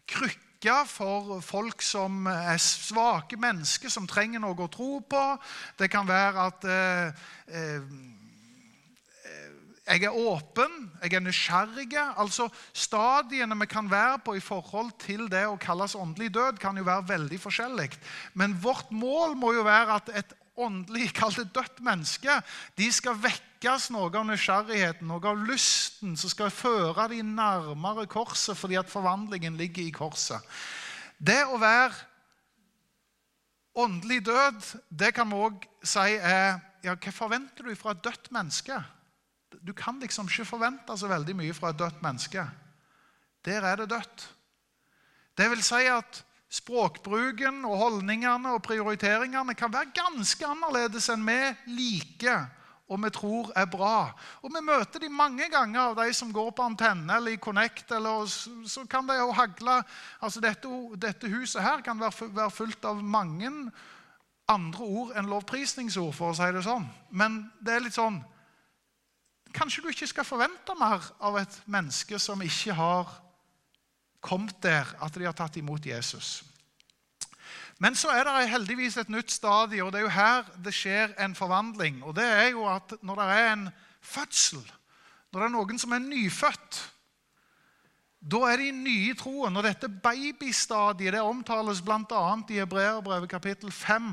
krykke 0.06 0.74
for 0.86 1.40
folk 1.40 1.82
som 1.82 2.26
er 2.26 2.60
svake 2.60 3.36
mennesker, 3.40 3.88
som 3.88 4.06
trenger 4.06 4.42
noe 4.42 4.60
å 4.60 4.68
tro 4.70 5.00
på. 5.00 5.22
Det 5.78 5.88
kan 5.90 6.08
være 6.08 6.48
at 6.50 6.68
eh, 6.68 7.22
eh 7.48 8.20
jeg 9.82 10.04
er 10.06 10.14
åpen, 10.14 10.92
jeg 11.02 11.16
er 11.16 11.22
nysgjerrig. 11.24 11.88
Altså, 11.98 12.46
Stadiene 12.72 13.56
vi 13.58 13.66
kan 13.66 13.90
være 13.90 14.20
på 14.24 14.36
i 14.38 14.42
forhold 14.42 14.92
til 15.02 15.26
det 15.30 15.42
å 15.50 15.58
kalles 15.60 15.96
åndelig 15.98 16.30
død, 16.34 16.60
kan 16.62 16.78
jo 16.78 16.86
være 16.86 17.08
veldig 17.08 17.40
forskjellig. 17.42 17.88
Men 18.38 18.54
vårt 18.62 18.92
mål 18.94 19.34
må 19.38 19.52
jo 19.56 19.66
være 19.66 19.98
at 19.98 20.12
et 20.22 20.36
åndelig 20.54 21.10
kalt 21.18 21.40
et 21.42 21.50
dødt 21.54 21.80
menneske 21.82 22.38
de 22.78 22.88
skal 22.92 23.18
vekkes 23.18 23.90
noe 23.94 24.12
av 24.12 24.26
nysgjerrigheten, 24.28 25.08
noe 25.08 25.26
av 25.26 25.42
lysten, 25.48 26.14
som 26.16 26.30
skal 26.30 26.54
føre 26.54 27.08
dem 27.14 27.34
nærmere 27.34 28.06
korset 28.06 28.58
fordi 28.58 28.78
at 28.78 28.92
forvandlingen 28.92 29.58
ligger 29.58 29.82
i 29.82 29.94
korset. 29.94 30.38
Det 31.18 31.42
å 31.46 31.58
være 31.58 31.94
åndelig 33.82 34.22
død, 34.28 34.64
det 34.90 35.14
kan 35.16 35.30
vi 35.30 35.42
òg 35.48 35.64
si 35.82 36.18
er 36.18 36.60
ja, 36.82 36.96
Hva 36.98 37.12
forventer 37.14 37.66
du 37.66 37.76
fra 37.78 37.92
et 37.94 38.02
dødt 38.02 38.32
menneske? 38.34 38.74
Du 39.60 39.72
kan 39.76 40.00
liksom 40.00 40.28
ikke 40.30 40.48
forvente 40.48 40.96
så 40.98 41.10
veldig 41.10 41.36
mye 41.36 41.54
fra 41.54 41.70
et 41.72 41.78
dødt 41.78 42.02
menneske. 42.02 42.46
Der 43.44 43.66
er 43.66 43.76
det 43.76 43.90
dødt. 43.90 44.26
Det 45.38 45.50
vil 45.50 45.62
si 45.64 45.84
at 45.90 46.24
språkbruken 46.52 47.64
og 47.64 47.78
holdningene 47.80 48.52
og 48.52 48.62
prioriteringene 48.62 49.54
kan 49.56 49.72
være 49.72 49.94
ganske 49.96 50.46
annerledes 50.46 51.08
enn 51.12 51.24
vi 51.26 51.38
liker 51.72 52.50
og 52.92 53.00
vi 53.00 53.10
tror 53.14 53.52
er 53.56 53.66
bra. 53.70 54.12
Og 54.42 54.52
Vi 54.52 54.60
møter 54.60 55.00
de 55.00 55.08
mange 55.08 55.48
ganger 55.50 55.80
av 55.80 55.96
de 55.96 56.12
som 56.12 56.32
går 56.32 56.50
på 56.50 56.62
antenne 56.62 57.16
eller 57.16 57.32
i 57.32 57.40
Connect. 57.40 57.92
eller 57.92 58.26
Så 58.68 58.84
kan 58.86 59.06
de 59.06 59.16
jo 59.16 59.32
hagle 59.32 59.82
altså 60.20 60.40
dette, 60.40 60.68
dette, 60.96 61.28
huset 61.28 61.62
her 61.62 61.80
kan 61.80 62.00
være, 62.00 62.28
være 62.34 62.50
fullt 62.50 62.84
av 62.84 63.02
mange 63.02 63.50
andre 64.48 64.84
ord 64.84 65.12
enn 65.16 65.30
lovprisningsord, 65.30 66.14
for 66.14 66.30
å 66.30 66.36
si 66.36 66.52
det 66.52 66.64
sånn. 66.64 66.84
Men 67.10 67.50
det 67.60 67.74
er 67.74 67.80
litt 67.80 67.96
sånn 67.96 68.20
Kanskje 69.52 69.82
du 69.82 69.90
ikke 69.92 70.08
skal 70.08 70.26
forvente 70.26 70.74
mer 70.78 71.04
av 71.20 71.36
et 71.40 71.58
menneske 71.70 72.18
som 72.18 72.40
ikke 72.42 72.74
har 72.76 73.10
kommet 74.22 74.56
der 74.62 74.88
at 75.02 75.14
de 75.18 75.26
har 75.26 75.36
tatt 75.36 75.58
imot 75.60 75.86
Jesus. 75.86 76.40
Men 77.82 77.96
så 77.98 78.12
er 78.14 78.24
det 78.28 78.50
heldigvis 78.52 78.96
et 79.00 79.10
nytt 79.10 79.32
stadie, 79.32 79.82
og 79.82 79.90
det 79.92 80.02
er 80.02 80.06
jo 80.06 80.14
her 80.14 80.50
det 80.64 80.74
skjer 80.76 81.16
en 81.24 81.34
forvandling. 81.34 82.02
Og 82.06 82.14
det 82.14 82.24
er 82.24 82.52
jo 82.54 82.66
at 82.70 82.94
når 83.02 83.18
det 83.18 83.28
er 83.34 83.52
en 83.52 83.68
fødsel, 84.00 84.62
når 85.32 85.40
det 85.40 85.46
er 85.48 85.54
noen 85.56 85.80
som 85.82 85.94
er 85.96 86.04
nyfødt, 86.04 86.82
da 88.22 88.38
er 88.46 88.60
de 88.62 88.68
nye 88.76 89.10
i 89.10 89.16
troen. 89.18 89.56
Og 89.58 89.66
dette 89.66 89.90
babystadiet 89.90 91.16
det 91.16 91.24
omtales 91.26 91.82
bl.a. 91.82 92.22
i 92.48 92.60
Hebreerbrevet 92.60 93.30
kapittel 93.30 93.72
5 93.74 94.12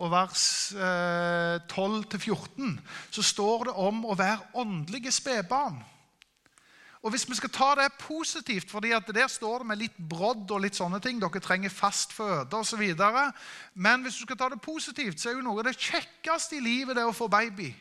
og 0.00 0.10
vers 0.14 0.72
12-14, 1.68 2.72
eh, 2.72 2.78
så 3.12 3.22
står 3.22 3.68
det 3.68 3.74
om 3.76 4.04
å 4.08 4.16
være 4.16 4.54
åndelige 4.62 5.12
spedbarn. 5.12 5.82
Og 7.02 7.10
Hvis 7.10 7.28
vi 7.28 7.34
skal 7.34 7.50
ta 7.50 7.74
det 7.74 7.92
positivt, 8.00 8.70
fordi 8.70 8.90
at 8.92 9.06
der 9.14 9.26
står 9.26 9.58
det 9.58 9.66
med 9.66 9.78
litt 9.80 9.96
brodd 10.08 10.50
og 10.50 10.60
litt 10.60 10.76
sånne 10.76 11.00
ting 11.00 11.20
Dere 11.20 11.40
trenger 11.40 11.72
fast 11.72 12.12
føde 12.12 12.56
osv. 12.56 12.82
Men 13.74 14.02
hvis 14.02 14.18
du 14.20 14.26
skal 14.26 14.36
ta 14.36 14.48
det 14.52 14.60
positivt, 14.60 15.20
så 15.20 15.30
er 15.30 15.38
jo 15.38 15.44
noe 15.46 15.62
av 15.62 15.70
det 15.70 15.78
kjekkeste 15.80 16.58
i 16.58 16.64
livet 16.64 16.96
det 16.96 17.06
å 17.08 17.16
få 17.16 17.28
baby. 17.32 17.72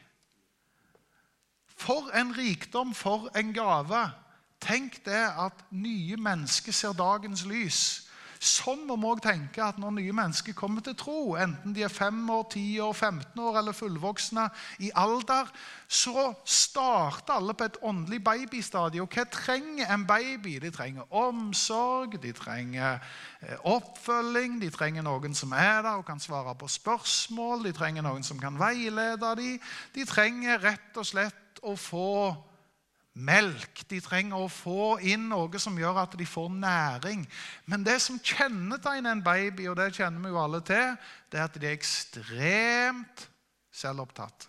For 1.80 2.12
en 2.16 2.32
rikdom, 2.36 2.94
for 2.96 3.28
en 3.36 3.52
gave. 3.54 4.08
Tenk 4.60 5.02
det 5.06 5.26
at 5.40 5.66
nye 5.72 6.16
mennesker 6.20 6.76
ser 6.76 6.96
dagens 6.96 7.46
lys. 7.48 8.09
Sånn 8.40 8.86
må 8.88 8.96
vi 8.96 9.08
òg 9.10 9.20
tenke 9.20 9.60
at 9.60 9.76
når 9.84 9.98
nye 9.98 10.14
mennesker 10.16 10.56
kommer 10.56 10.80
til 10.84 10.94
tro, 10.96 11.34
enten 11.36 11.74
de 11.76 11.84
er 11.84 11.92
5 11.92 12.22
år, 12.32 12.46
10 12.54 12.78
år, 12.86 12.94
15 12.96 13.42
år 13.44 13.58
eller 13.60 13.76
fullvoksne 13.76 14.46
i 14.88 14.92
alder, 14.96 15.50
så 15.92 16.30
starter 16.48 17.36
alle 17.36 17.56
på 17.60 17.68
et 17.68 17.80
åndelig 17.84 18.22
babystadie. 18.24 19.04
Hva 19.04 19.26
trenger 19.28 19.92
en 19.92 20.08
baby? 20.08 20.56
De 20.64 20.72
trenger 20.72 21.12
omsorg, 21.12 22.16
de 22.24 22.32
trenger 22.32 23.02
eh, 23.44 23.58
oppfølging, 23.68 24.62
de 24.64 24.72
trenger 24.72 25.04
noen 25.04 25.36
som 25.36 25.52
er 25.52 25.84
der 25.84 26.00
og 26.00 26.08
kan 26.08 26.24
svare 26.24 26.56
på 26.56 26.72
spørsmål, 26.72 27.68
de 27.68 27.76
trenger 27.76 28.08
noen 28.08 28.24
som 28.24 28.40
kan 28.40 28.56
veilede 28.56 29.36
dem. 29.36 29.60
De 30.00 30.08
trenger 30.08 30.64
rett 30.64 30.96
og 30.96 31.12
slett 31.12 31.60
å 31.60 31.76
få 31.76 32.32
melk. 33.20 33.84
De 33.90 34.00
trenger 34.04 34.40
å 34.40 34.52
få 34.52 34.98
inn 35.06 35.28
noe 35.32 35.62
som 35.62 35.78
gjør 35.78 36.02
at 36.04 36.16
de 36.20 36.28
får 36.28 36.52
næring. 36.56 37.26
Men 37.70 37.84
det 37.86 38.00
som 38.04 38.20
kjennetegner 38.20 39.12
en 39.14 39.24
baby, 39.26 39.68
og 39.70 39.78
det 39.80 39.92
kjenner 39.98 40.24
vi 40.24 40.32
jo 40.34 40.40
alle 40.42 40.62
til, 40.66 40.96
det 41.32 41.40
er 41.40 41.50
at 41.50 41.58
de 41.60 41.68
er 41.70 41.78
ekstremt 41.78 43.26
selvopptatt. 43.76 44.48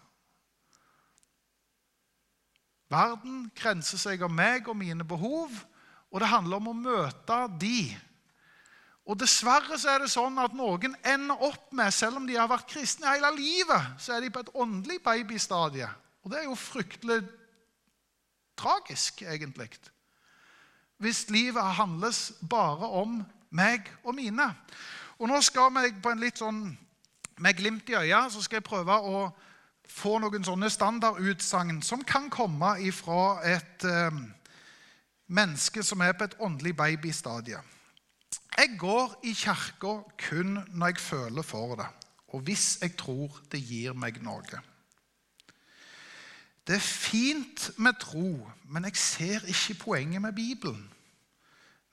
Verden 2.90 3.44
grenser 3.54 4.00
seg 4.02 4.22
av 4.26 4.32
meg 4.34 4.66
og 4.68 4.78
mine 4.78 5.06
behov, 5.06 5.52
og 6.10 6.22
det 6.22 6.30
handler 6.30 6.58
om 6.58 6.72
å 6.72 6.78
møte 6.78 7.36
de. 7.62 7.84
Og 9.06 9.18
Dessverre 9.18 9.78
så 9.78 9.94
er 9.94 10.04
det 10.04 10.10
sånn 10.12 10.38
at 10.42 10.54
noen 10.54 10.96
ender 11.06 11.44
opp 11.46 11.70
med, 11.74 11.90
selv 11.94 12.18
om 12.20 12.26
de 12.26 12.36
har 12.38 12.50
vært 12.50 12.68
kristne 12.70 13.10
hele 13.10 13.30
livet, 13.36 13.94
så 14.02 14.16
er 14.16 14.24
de 14.24 14.32
på 14.34 14.42
et 14.42 14.52
åndelig 14.54 14.98
babystadie. 15.06 15.88
Og 16.22 16.32
det 16.32 16.42
er 16.42 16.48
jo 16.50 16.58
fryktelig 16.58 17.22
tragisk, 18.60 19.22
egentlig. 19.22 19.72
Hvis 21.00 21.24
livet 21.32 21.76
handles 21.80 22.28
bare 22.44 22.92
om 23.00 23.22
meg 23.50 23.88
og 24.04 24.14
mine. 24.14 24.50
Og 25.18 25.28
nå 25.28 25.40
skal 25.44 25.72
vi 25.74 25.90
på 26.02 26.12
en 26.12 26.22
litt 26.22 26.40
sånn 26.40 26.64
med 27.40 27.56
glimt 27.56 27.88
i 27.88 27.96
øya 27.96 28.26
så 28.30 28.42
skal 28.44 28.60
jeg 28.60 28.68
prøve 28.68 28.96
å 29.00 29.22
få 29.90 30.18
noen 30.22 30.44
sånne 30.44 30.68
standardutsagn 30.70 31.80
som 31.82 32.04
kan 32.06 32.28
komme 32.32 32.74
ifra 32.84 33.40
et 33.48 33.86
eh, 33.88 34.18
menneske 35.32 35.82
som 35.86 36.04
er 36.04 36.14
på 36.18 36.28
et 36.28 36.36
åndelig 36.38 36.76
babystadie. 36.76 37.58
Jeg 38.58 38.76
går 38.78 39.16
i 39.24 39.32
kirka 39.34 39.94
kun 40.20 40.58
når 40.68 40.92
jeg 40.92 41.02
føler 41.02 41.46
for 41.46 41.78
det, 41.80 41.88
og 42.36 42.44
hvis 42.46 42.76
jeg 42.82 42.94
tror 43.00 43.40
det 43.50 43.62
gir 43.64 43.96
meg 43.96 44.20
noe. 44.22 44.60
Det 46.70 46.76
er 46.76 46.86
fint 46.86 47.70
med 47.76 47.96
tro, 47.98 48.50
men 48.64 48.84
jeg 48.84 48.96
ser 48.96 49.40
ikke 49.44 49.74
poenget 49.74 50.22
med 50.22 50.32
Bibelen. 50.32 50.84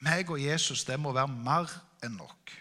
Meg 0.05 0.29
og 0.29 0.43
Jesus, 0.43 0.83
det 0.85 0.99
må 1.01 1.15
være 1.17 1.31
mer 1.33 1.71
enn 2.05 2.13
nok. 2.13 2.51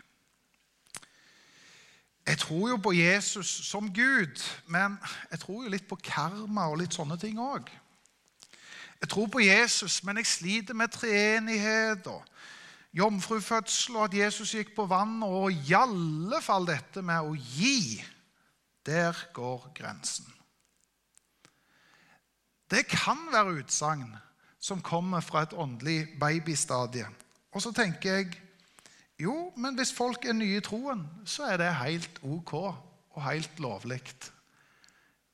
Jeg 2.26 2.38
tror 2.38 2.70
jo 2.70 2.78
på 2.80 2.92
Jesus 2.96 3.50
som 3.68 3.90
Gud, 3.92 4.40
men 4.64 4.96
jeg 5.30 5.42
tror 5.42 5.66
jo 5.66 5.72
litt 5.74 5.84
på 5.88 5.98
karma 6.00 6.64
og 6.70 6.78
litt 6.80 6.96
sånne 6.96 7.18
ting 7.20 7.36
òg. 7.36 7.68
Jeg 9.00 9.10
tror 9.12 9.28
på 9.28 9.42
Jesus, 9.44 9.98
men 10.00 10.16
jeg 10.16 10.30
sliter 10.30 10.74
med 10.74 10.94
treenighet 10.96 12.08
og 12.08 12.24
jomfrufødsel 12.96 14.00
og 14.00 14.06
at 14.08 14.16
Jesus 14.22 14.54
gikk 14.56 14.72
på 14.78 14.88
vann, 14.88 15.20
og 15.20 15.52
i 15.52 15.76
alle 15.76 16.40
fall 16.40 16.64
dette 16.72 17.04
med 17.04 17.28
å 17.28 17.36
gi. 17.36 18.00
Der 18.88 19.20
går 19.36 19.68
grensen. 19.76 20.32
Det 22.70 22.86
kan 22.90 23.28
være 23.32 23.60
utsagn 23.60 24.08
som 24.60 24.82
kommer 24.82 25.22
fra 25.22 25.44
et 25.46 25.54
åndelig 25.54 26.06
babystadie. 26.20 27.06
Og 27.54 27.62
så 27.62 27.72
tenker 27.72 28.18
jeg 28.18 28.32
jo, 29.18 29.52
men 29.56 29.76
hvis 29.78 29.94
folk 29.96 30.24
er 30.24 30.36
nye 30.36 30.58
i 30.58 30.64
troen, 30.64 31.06
så 31.24 31.46
er 31.52 31.60
det 31.62 31.76
helt 31.78 32.18
ok 32.22 32.52
og 32.56 33.22
helt 33.24 33.60
lovlig. 33.62 34.02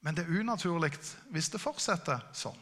Men 0.03 0.17
det 0.17 0.27
er 0.27 0.43
unaturlig 0.43 0.93
hvis 1.33 1.51
det 1.51 1.63
fortsetter 1.63 2.23
sånn. 2.37 2.59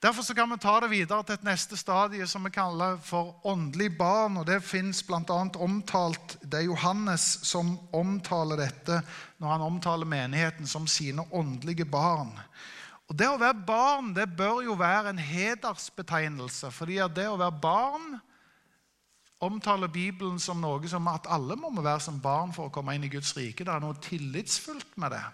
Derfor 0.00 0.24
så 0.24 0.34
kan 0.34 0.48
vi 0.48 0.56
ta 0.56 0.78
det 0.80 0.88
videre 0.88 1.24
til 1.28 1.36
et 1.36 1.42
neste 1.44 1.76
stadie 1.76 2.24
som 2.28 2.46
vi 2.48 2.52
kaller 2.54 2.96
for 3.04 3.34
åndelig 3.44 3.90
barn. 3.98 4.38
og 4.40 4.46
Det 4.48 4.62
fins 4.64 5.02
bl.a. 5.04 5.18
omtalt 5.60 6.38
Det 6.40 6.62
er 6.62 6.70
Johannes 6.70 7.26
som 7.44 7.74
omtaler 7.92 8.62
dette 8.62 9.02
når 9.38 9.52
han 9.52 9.64
omtaler 9.66 10.08
menigheten 10.08 10.66
som 10.66 10.88
sine 10.88 11.26
åndelige 11.36 11.84
barn. 11.84 12.32
Og 13.10 13.18
Det 13.18 13.26
å 13.26 13.38
være 13.40 13.66
barn 13.66 14.12
det 14.14 14.28
bør 14.38 14.60
jo 14.62 14.76
være 14.78 15.10
en 15.10 15.18
hedersbetegnelse. 15.18 16.70
fordi 16.70 17.00
det 17.14 17.28
å 17.28 17.36
være 17.36 17.60
barn 17.62 18.20
omtaler 19.40 19.88
Bibelen 19.88 20.38
som 20.38 20.60
noe 20.60 20.88
som 20.88 21.08
at 21.08 21.26
alle 21.26 21.56
må 21.56 21.72
være 21.82 22.00
som 22.00 22.20
barn 22.20 22.52
for 22.52 22.68
å 22.68 22.72
komme 22.72 22.94
inn 22.94 23.04
i 23.04 23.10
Guds 23.10 23.36
rike. 23.36 23.64
Det 23.64 23.72
er 23.72 23.80
noe 23.80 23.98
tillitsfullt 24.00 24.96
med 24.96 25.10
det. 25.10 25.24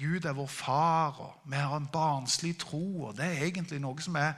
Gud 0.00 0.24
er 0.24 0.32
vår 0.32 0.46
far, 0.46 1.18
og 1.20 1.50
vi 1.50 1.56
har 1.56 1.76
en 1.76 1.90
barnslig 1.92 2.56
tro. 2.58 3.04
og 3.06 3.16
Det 3.16 3.24
er 3.24 3.44
egentlig 3.44 3.80
noe 3.80 4.00
som 4.00 4.16
er 4.16 4.32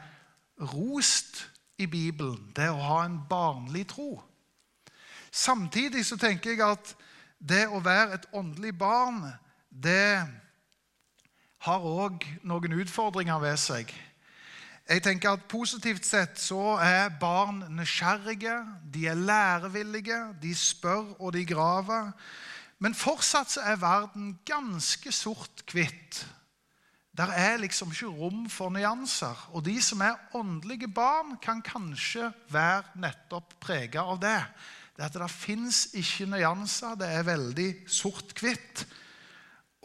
rost 0.75 1.47
i 1.79 1.87
Bibelen, 1.87 2.52
det 2.57 2.71
å 2.71 2.83
ha 2.83 3.05
en 3.05 3.21
barnlig 3.29 3.87
tro. 3.88 4.23
Samtidig 5.31 6.05
så 6.07 6.17
tenker 6.17 6.50
jeg 6.50 6.61
at 6.67 6.97
det 7.38 7.69
å 7.69 7.81
være 7.81 8.14
et 8.14 8.26
åndelig 8.33 8.75
barn, 8.79 9.23
det 9.71 10.26
har 11.62 11.85
òg 11.87 12.25
noen 12.42 12.81
utfordringer 12.83 13.38
ved 13.42 13.61
seg. 13.61 13.92
Jeg 14.88 15.02
tenker 15.04 15.37
at 15.37 15.45
Positivt 15.50 16.07
sett 16.07 16.40
så 16.42 16.76
er 16.83 17.12
barn 17.21 17.62
nysgjerrige, 17.76 18.57
de 18.90 19.07
er 19.07 19.19
lærevillige, 19.19 20.19
de 20.42 20.54
spør 20.59 21.14
og 21.21 21.33
de 21.37 21.45
graver. 21.47 22.11
Men 22.83 22.99
fortsatt 22.99 23.54
så 23.54 23.62
er 23.62 23.78
verden 23.78 24.35
ganske 24.49 25.12
sort-hvitt. 25.14 26.25
Der 27.16 27.31
er 27.31 27.61
liksom 27.62 27.92
ikke 27.92 28.11
rom 28.11 28.49
for 28.50 28.73
nyanser. 28.73 29.49
Og 29.52 29.62
de 29.64 29.76
som 29.83 30.00
er 30.02 30.19
åndelige 30.35 30.88
barn, 30.88 31.37
kan 31.38 31.62
kanskje 31.62 32.33
være 32.50 32.83
nettopp 32.99 33.54
prega 33.61 34.02
av 34.02 34.19
det. 34.19 34.40
Det 34.97 35.07
at 35.07 35.19
det 35.21 35.31
fins 35.31 35.85
ikke 35.95 36.26
nyanser. 36.33 36.97
Det 36.99 37.09
er 37.09 37.28
veldig 37.28 37.71
sort-hvitt. 37.87 38.87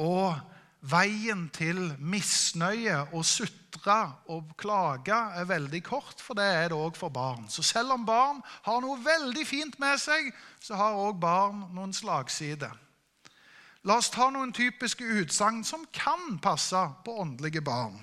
Og 0.02 0.40
veien 0.82 1.48
til 1.54 1.80
misnøye 2.00 3.00
og 3.12 3.26
sutre 3.26 3.98
og 4.32 4.52
klage 4.60 5.16
er 5.40 5.48
veldig 5.50 5.82
kort, 5.84 6.22
for 6.22 6.38
det 6.38 6.46
er 6.46 6.68
det 6.72 6.78
òg 6.78 6.98
for 6.98 7.10
barn. 7.14 7.48
Så 7.50 7.64
selv 7.66 7.96
om 7.96 8.06
barn 8.06 8.42
har 8.68 8.82
noe 8.84 9.00
veldig 9.04 9.46
fint 9.48 9.80
med 9.80 9.98
seg, 10.02 10.30
så 10.62 10.78
har 10.78 10.98
òg 10.98 11.18
barn 11.22 11.66
noen 11.74 11.96
slagsider. 11.96 12.76
La 13.88 13.98
oss 14.02 14.12
ta 14.12 14.30
noen 14.34 14.52
typiske 14.54 15.06
utsagn 15.22 15.64
som 15.64 15.86
kan 15.96 16.40
passe 16.44 16.80
på 17.06 17.20
åndelige 17.22 17.62
barn. 17.64 17.96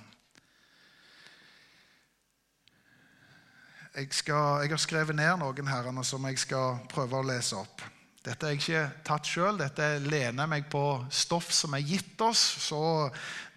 Jeg, 3.94 4.08
skal, 4.10 4.64
jeg 4.64 4.72
har 4.72 4.80
skrevet 4.82 5.14
ned 5.14 5.36
noen 5.38 5.68
her 5.70 5.90
som 6.02 6.24
jeg 6.26 6.40
skal 6.42 6.80
prøve 6.90 7.20
å 7.20 7.26
lese 7.28 7.60
opp. 7.60 7.84
Dette 8.24 8.48
er 8.48 8.56
ikke 8.56 8.82
tatt 9.04 9.28
sjøl, 9.28 9.58
dette 9.60 9.98
lener 10.00 10.48
meg 10.48 10.64
på 10.72 10.80
stoff 11.12 11.50
som 11.52 11.74
er 11.76 11.84
gitt 11.84 12.20
oss. 12.24 12.40
Så 12.70 12.80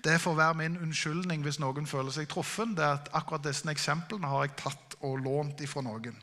det 0.03 0.17
får 0.19 0.35
være 0.35 0.57
min 0.59 0.75
unnskyldning 0.83 1.45
hvis 1.45 1.61
noen 1.63 1.87
føler 1.87 2.11
seg 2.11 2.27
truffen. 2.31 2.75
det 2.75 2.83
er 2.83 2.97
at 2.99 3.11
Akkurat 3.15 3.45
disse 3.47 3.69
eksemplene 3.71 4.27
har 4.27 4.43
jeg 4.43 4.57
tatt 4.59 4.97
og 5.07 5.21
lånt 5.23 5.63
ifra 5.63 5.85
noen. 5.85 6.17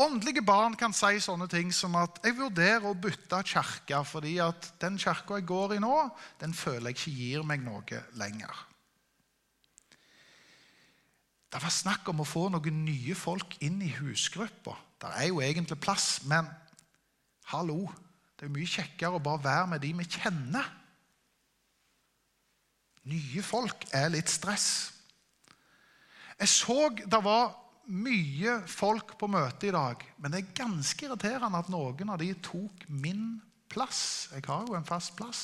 Åndelige 0.00 0.40
barn 0.46 0.76
kan 0.80 0.94
si 0.96 1.18
sånne 1.20 1.48
ting 1.50 1.74
som 1.76 1.96
at 1.98 2.22
jeg 2.24 2.38
vurderer 2.38 2.86
å 2.88 2.96
bytte 2.96 3.42
kirke 3.44 4.00
fordi 4.06 4.38
at 4.40 4.70
den 4.80 4.96
kirka 5.02 5.36
jeg 5.36 5.48
går 5.50 5.76
i 5.76 5.80
nå, 5.82 5.94
den 6.40 6.54
føler 6.56 6.88
jeg 6.94 7.00
ikke 7.00 7.16
gir 7.18 7.44
meg 7.44 7.66
noe 7.66 8.00
lenger. 8.16 8.64
Det 11.50 11.60
var 11.60 11.74
snakk 11.74 12.08
om 12.08 12.22
å 12.22 12.28
få 12.28 12.46
noen 12.54 12.84
nye 12.86 13.16
folk 13.18 13.58
inn 13.66 13.80
i 13.82 13.90
husgruppa. 13.98 14.78
Det 15.02 15.10
er 15.18 15.28
jo 15.32 15.42
egentlig 15.42 15.80
plass, 15.82 16.20
men 16.30 16.48
Hallo! 17.50 17.88
Det 18.38 18.46
er 18.46 18.52
mye 18.54 18.68
kjekkere 18.68 19.18
å 19.18 19.22
bare 19.22 19.42
være 19.44 19.70
med 19.72 19.82
de 19.82 19.90
vi 19.98 20.06
kjenner. 20.06 20.68
Nye 23.10 23.42
folk 23.42 23.88
er 23.96 24.12
litt 24.14 24.30
stress. 24.30 24.68
Jeg 26.38 26.48
så 26.48 26.76
det 26.94 27.20
var 27.24 27.56
mye 27.90 28.60
folk 28.70 29.16
på 29.18 29.28
møtet 29.28 29.68
i 29.68 29.74
dag, 29.74 30.04
men 30.22 30.32
det 30.32 30.40
er 30.40 30.54
ganske 30.62 31.04
irriterende 31.08 31.58
at 31.58 31.72
noen 31.72 32.14
av 32.14 32.20
de 32.22 32.30
tok 32.44 32.86
min 32.86 33.40
plass. 33.72 34.30
Jeg 34.30 34.46
har 34.46 34.64
jo 34.68 34.78
en 34.78 34.86
fast 34.86 35.16
plass. 35.18 35.42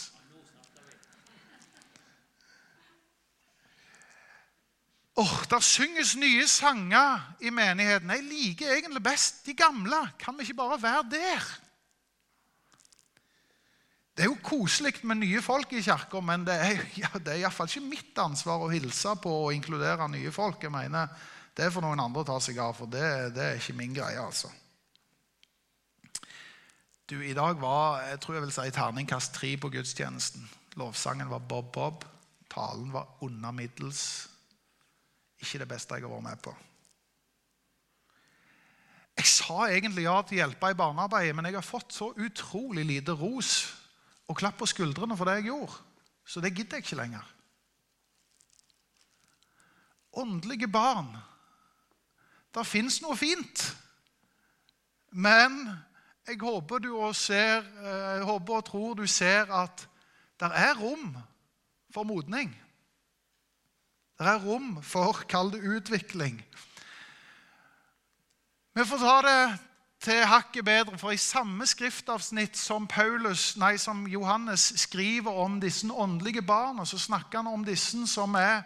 Oh, 5.17 5.37
Der 5.51 5.61
synges 5.65 6.15
nye 6.21 6.47
sanger 6.47 7.23
i 7.41 7.51
menigheten. 7.51 8.11
Jeg 8.15 8.29
liker 8.31 8.75
egentlig 8.75 9.03
best 9.03 9.47
de 9.47 9.55
gamle. 9.57 10.03
Kan 10.21 10.37
vi 10.37 10.45
ikke 10.45 10.61
bare 10.61 10.83
være 10.83 11.07
der? 11.11 11.47
Det 14.17 14.25
er 14.25 14.31
jo 14.31 14.39
koselig 14.41 14.95
med 15.05 15.21
nye 15.21 15.43
folk 15.45 15.75
i 15.77 15.83
kirka, 15.85 16.23
men 16.25 16.47
det 16.47 16.55
er, 16.57 16.79
ja, 17.03 17.11
det 17.21 17.35
er 17.35 17.43
iallfall 17.43 17.69
ikke 17.69 17.85
mitt 17.85 18.21
ansvar 18.23 18.65
å 18.65 18.71
hilse 18.73 19.13
på 19.21 19.33
og 19.45 19.53
inkludere 19.53 20.09
nye 20.09 20.33
folk. 20.33 20.63
Jeg 20.65 20.73
mener, 20.73 21.13
Det 21.57 21.71
for 21.73 21.81
noen 21.81 22.01
andre 22.01 22.25
ta 22.25 22.37
seg 22.41 22.59
av, 22.61 22.75
for 22.77 22.89
det, 22.89 23.33
det 23.37 23.45
er 23.45 23.61
ikke 23.61 23.77
min 23.77 23.95
greie. 23.97 24.21
altså. 24.21 24.51
Du, 27.09 27.21
I 27.23 27.37
dag 27.37 27.61
var 27.61 28.03
jeg 28.11 28.21
tror 28.21 28.35
jeg 28.35 28.45
vil 28.45 28.53
si, 28.53 28.71
terningkast 28.77 29.33
tre 29.35 29.55
på 29.57 29.71
gudstjenesten. 29.73 30.49
Lovsangen 30.77 31.31
var 31.31 31.45
bob-bob. 31.49 32.05
Talen 32.53 32.93
var 32.93 33.09
under 33.25 33.53
middels. 33.57 34.29
Ikke 35.41 35.61
det 35.63 35.69
beste 35.69 35.97
jeg 35.97 36.05
har 36.05 36.13
vært 36.13 36.29
med 36.29 36.43
på. 36.45 36.53
Jeg 39.17 39.33
sa 39.33 39.65
egentlig 39.69 40.05
ja 40.05 40.19
til 40.23 40.37
å 40.37 40.43
hjelpe 40.43 40.73
i 40.73 40.77
barnearbeidet, 40.77 41.37
men 41.37 41.49
jeg 41.49 41.57
har 41.57 41.65
fått 41.65 41.97
så 41.97 42.13
utrolig 42.21 42.85
lite 42.85 43.17
ros 43.17 43.76
og 44.27 44.37
klapp 44.39 44.59
på 44.61 44.69
skuldrene 44.69 45.17
for 45.17 45.29
det 45.29 45.39
jeg 45.41 45.51
gjorde. 45.51 45.79
Så 46.27 46.43
det 46.43 46.55
gidder 46.55 46.79
jeg 46.79 46.87
ikke 46.87 46.99
lenger. 46.99 47.33
Åndelige 50.17 50.69
barn. 50.69 51.13
Det 52.55 52.65
fins 52.67 52.99
noe 53.05 53.17
fint. 53.19 53.63
Men 55.13 55.61
jeg 56.27 56.41
håper, 56.41 56.83
du 56.83 56.91
ser, 57.15 57.63
jeg 57.63 58.25
håper 58.27 58.59
og 58.59 58.65
tror 58.67 58.95
du 58.99 59.07
ser 59.07 59.53
at 59.55 59.87
det 60.41 60.49
er 60.59 60.75
rom 60.81 61.15
for 61.95 62.09
modning. 62.09 62.51
Det 64.17 64.27
er 64.27 64.41
rom 64.43 64.79
for, 64.83 65.23
kall 65.29 65.53
det, 65.53 65.61
utvikling. 65.61 66.41
Vi 68.77 68.85
får 68.85 69.01
ta 69.01 69.17
det 69.25 69.41
til 70.07 70.23
hakket 70.23 70.65
bedre, 70.65 70.99
for 70.99 71.11
i 71.11 71.19
samme 71.19 71.67
skriftavsnitt 71.67 72.55
som, 72.59 72.87
Paulus, 72.87 73.57
nei, 73.59 73.75
som 73.81 74.05
Johannes 74.07 74.69
skriver 74.79 75.35
om 75.43 75.59
disse 75.61 75.89
åndelige 75.91 76.45
barna, 76.47 76.85
så 76.87 76.99
snakker 76.99 77.43
han 77.43 77.51
om 77.51 77.65
disse 77.67 78.05
som 78.07 78.37
er 78.39 78.63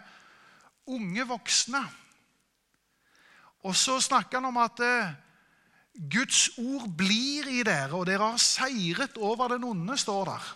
unge 0.85 1.25
voksne. 1.27 1.81
Og 3.65 3.75
så 3.77 3.97
snakker 4.01 4.37
han 4.37 4.49
om 4.51 4.61
at 4.61 4.81
eh, 4.85 5.11
Guds 6.13 6.49
ord 6.61 6.87
blir 6.97 7.49
i 7.49 7.63
dere, 7.65 7.93
og 7.97 8.05
dere 8.09 8.31
har 8.35 8.41
seiret 8.41 9.17
over 9.17 9.55
den 9.55 9.65
onde, 9.65 9.97
står 9.97 10.29
der. 10.29 10.55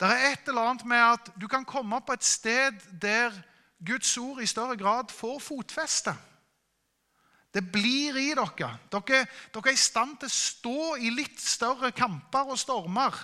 Det 0.00 0.10
er 0.10 0.30
et 0.32 0.48
eller 0.50 0.70
annet 0.72 0.86
med 0.90 1.02
at 1.14 1.34
du 1.38 1.46
kan 1.48 1.64
komme 1.64 2.00
på 2.02 2.18
et 2.18 2.26
sted 2.26 2.82
der 2.90 3.34
Guds 3.86 4.16
ord 4.18 4.42
i 4.42 4.50
større 4.50 4.76
grad 4.76 5.14
får 5.14 5.38
fotfeste. 5.38 6.14
Det 7.54 7.62
blir 7.70 8.16
i 8.18 8.32
dere. 8.34 8.72
dere. 8.90 9.26
Dere 9.54 9.70
er 9.70 9.76
i 9.76 9.78
stand 9.78 10.18
til 10.18 10.30
å 10.30 10.34
stå 10.34 10.80
i 10.98 11.12
litt 11.14 11.38
større 11.40 11.92
kamper 11.94 12.50
og 12.50 12.58
stormer. 12.58 13.14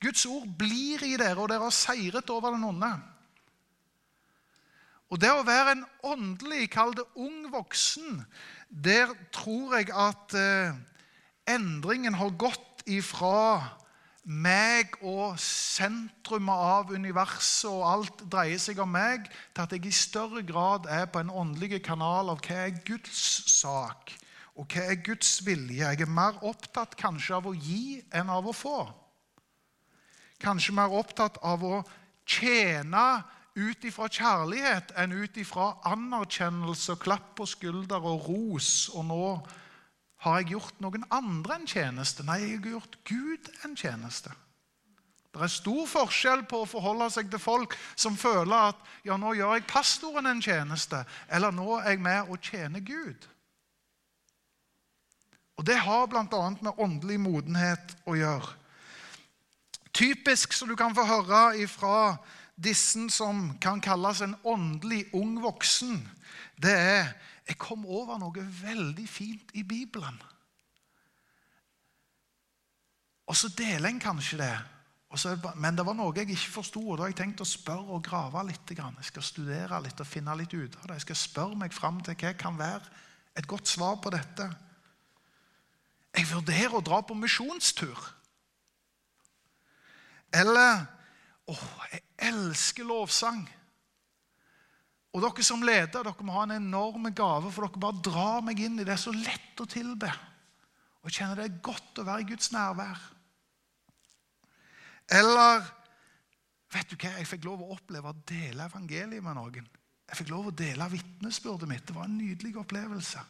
Guds 0.00 0.26
ord 0.28 0.48
blir 0.60 1.02
i 1.04 1.16
dere, 1.16 1.38
og 1.40 1.48
dere 1.48 1.64
har 1.66 1.74
seiret 1.74 2.30
over 2.32 2.54
den 2.56 2.66
onde. 2.68 2.90
Og 5.10 5.18
det 5.18 5.32
å 5.32 5.46
være 5.46 5.74
en 5.74 5.86
åndelig, 6.06 6.68
kall 6.70 6.92
det 6.94 7.08
ung 7.18 7.48
voksen, 7.50 8.20
der 8.68 9.10
tror 9.34 9.74
jeg 9.80 9.90
at 9.90 10.36
eh, 10.38 10.76
endringen 11.50 12.14
har 12.14 12.36
gått 12.38 12.84
ifra 12.86 13.80
meg 14.24 14.96
og 15.00 15.38
sentrumet 15.40 16.54
av 16.54 16.92
universet 16.92 17.70
og 17.70 17.86
alt 17.88 18.24
dreier 18.30 18.60
seg 18.60 18.80
om 18.82 18.92
meg, 18.92 19.28
til 19.54 19.64
at 19.64 19.72
jeg 19.74 19.86
i 19.88 19.94
større 19.94 20.42
grad 20.46 20.88
er 20.92 21.08
på 21.10 21.22
en 21.22 21.32
åndelig 21.32 21.80
kanal 21.86 22.32
av 22.32 22.42
hva 22.44 22.58
er 22.66 22.82
Guds 22.86 23.22
sak, 23.54 24.12
og 24.54 24.68
hva 24.68 24.90
er 24.92 25.00
Guds 25.04 25.38
vilje. 25.46 25.80
Jeg 25.80 26.04
er 26.04 26.12
mer 26.20 26.40
opptatt 26.44 26.96
kanskje 27.00 27.38
av 27.38 27.48
å 27.48 27.56
gi 27.56 28.00
enn 28.12 28.30
av 28.32 28.50
å 28.50 28.56
få. 28.56 28.78
Kanskje 30.40 30.76
mer 30.76 30.92
opptatt 30.96 31.40
av 31.44 31.64
å 31.64 31.82
tjene 32.28 33.22
ut 33.56 33.84
ifra 33.84 34.06
kjærlighet 34.08 34.92
enn 35.00 35.16
ut 35.16 35.36
ifra 35.40 35.72
anerkjennelse, 35.90 36.96
klapp 37.02 37.34
på 37.40 37.48
skulder 37.48 38.04
og 38.04 38.28
ros. 38.28 38.88
Og 38.94 39.04
nå 39.08 39.24
har 40.20 40.40
jeg 40.40 40.52
gjort 40.52 40.80
noen 40.84 41.06
andre 41.08 41.56
en 41.56 41.66
tjeneste? 41.68 42.24
Nei, 42.28 42.42
jeg 42.42 42.60
har 42.60 42.72
gjort 42.74 42.96
Gud 43.08 43.50
en 43.64 43.76
tjeneste. 43.78 44.32
Det 45.30 45.44
er 45.46 45.52
stor 45.52 45.84
forskjell 45.86 46.42
på 46.50 46.64
å 46.64 46.68
forholde 46.68 47.06
seg 47.14 47.28
til 47.30 47.40
folk 47.40 47.76
som 47.94 48.18
føler 48.18 48.72
at 48.72 48.80
ja, 49.06 49.14
nå 49.16 49.32
gjør 49.38 49.54
jeg 49.56 49.68
pastoren 49.70 50.26
en 50.26 50.42
tjeneste, 50.42 51.04
eller 51.30 51.54
nå 51.54 51.78
er 51.78 51.94
jeg 51.94 52.02
med 52.02 52.32
og 52.32 52.42
tjener 52.42 52.82
Gud. 52.84 53.28
Og 55.60 55.66
Det 55.66 55.76
har 55.76 56.06
bl.a. 56.08 56.24
med 56.60 56.80
åndelig 56.80 57.20
modenhet 57.20 57.94
å 58.08 58.16
gjøre. 58.16 58.56
Typisk 59.92 60.54
som 60.56 60.70
du 60.70 60.76
kan 60.78 60.94
få 60.96 61.04
høre 61.04 61.66
fra 61.68 62.16
disse 62.60 63.06
som 63.12 63.50
kan 63.60 63.80
kalles 63.80 64.22
en 64.24 64.36
åndelig 64.44 65.06
ung 65.16 65.38
voksen, 65.42 66.00
det 66.60 66.76
er 66.76 67.12
jeg 67.50 67.58
kom 67.58 67.82
over 67.82 68.18
noe 68.22 68.44
veldig 68.62 69.06
fint 69.10 69.50
i 69.58 69.64
Bibelen. 69.66 70.20
Og 73.30 73.38
så 73.38 73.50
deler 73.58 73.90
en 73.90 74.02
kanskje 74.02 74.38
det. 74.38 74.54
Så, 75.18 75.32
men 75.58 75.74
det 75.74 75.82
var 75.86 75.96
noe 75.98 76.14
jeg 76.14 76.28
ikke 76.30 76.52
forsto, 76.60 76.80
og 76.84 76.98
da 76.98 77.04
har 77.04 77.10
jeg 77.10 77.18
tenkt 77.18 77.42
å 77.42 77.48
spørre 77.48 77.96
og 77.96 78.04
grave 78.06 78.44
litt. 78.46 78.70
Jeg 78.70 79.06
skal 79.08 79.26
studere 79.26 79.80
litt 79.82 79.98
og 79.98 80.06
finne 80.06 80.36
litt 80.38 80.54
ut 80.54 80.76
av 80.78 80.86
det. 80.86 81.00
Jeg 81.00 81.06
skal 81.08 81.18
spørre 81.18 81.58
meg 81.58 81.74
fram 81.74 81.98
til 82.06 82.14
hva 82.14 82.32
kan 82.38 82.58
være 82.58 82.86
et 83.38 83.48
godt 83.50 83.70
svar 83.70 83.98
på 84.02 84.12
dette. 84.14 84.46
Jeg 86.14 86.30
vurderer 86.30 86.78
å 86.78 86.84
dra 86.86 87.02
på 87.02 87.18
misjonstur. 87.18 87.98
Eller 90.34 90.86
Å, 91.50 91.54
jeg 91.90 92.02
elsker 92.30 92.86
lovsang. 92.86 93.40
Og 95.10 95.24
dere 95.24 95.44
som 95.46 95.64
leder 95.66 96.04
dere 96.06 96.26
må 96.26 96.36
ha 96.36 96.44
en 96.46 96.58
enorm 96.60 97.08
gave, 97.16 97.50
for 97.50 97.66
dere 97.66 97.82
bare 97.82 98.04
drar 98.04 98.44
meg 98.46 98.60
inn 98.62 98.78
i 98.78 98.84
det. 98.84 98.92
Det 98.92 98.96
er 98.96 99.02
så 99.02 99.14
lett 99.14 99.62
å 99.62 99.66
tilbe. 99.70 100.10
Og 101.00 101.08
jeg 101.08 101.18
kjenner 101.18 101.40
det 101.40 101.48
er 101.48 101.64
godt 101.64 101.98
å 101.98 102.06
være 102.06 102.24
i 102.24 102.28
Guds 102.28 102.52
nærvær. 102.54 103.02
Eller 105.10 105.66
vet 106.70 106.92
du 106.92 106.94
hva, 106.94 107.16
jeg 107.18 107.26
fikk 107.26 107.48
lov 107.48 107.64
å 107.64 107.72
oppleve 107.74 108.12
å 108.12 108.22
dele 108.28 108.68
evangeliet 108.70 109.24
med 109.24 109.38
noen. 109.40 109.66
Jeg 110.10 110.18
fikk 110.18 110.30
lov 110.30 110.50
å 110.50 110.54
dele 110.54 110.86
vitnesbyrdet 110.90 111.70
mitt. 111.70 111.86
Det 111.88 111.96
var 111.96 112.06
en 112.06 112.18
nydelig 112.18 112.54
opplevelse. 112.62 113.22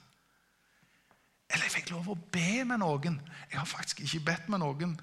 Eller 1.50 1.66
jeg 1.66 1.76
fikk 1.80 1.90
lov 1.94 2.12
å 2.12 2.18
be 2.32 2.62
med 2.68 2.82
noen. 2.82 3.16
Jeg 3.50 3.58
har 3.58 3.68
faktisk 3.68 4.04
ikke 4.04 4.26
bedt 4.28 4.52
med 4.52 4.62
noen 4.62 4.94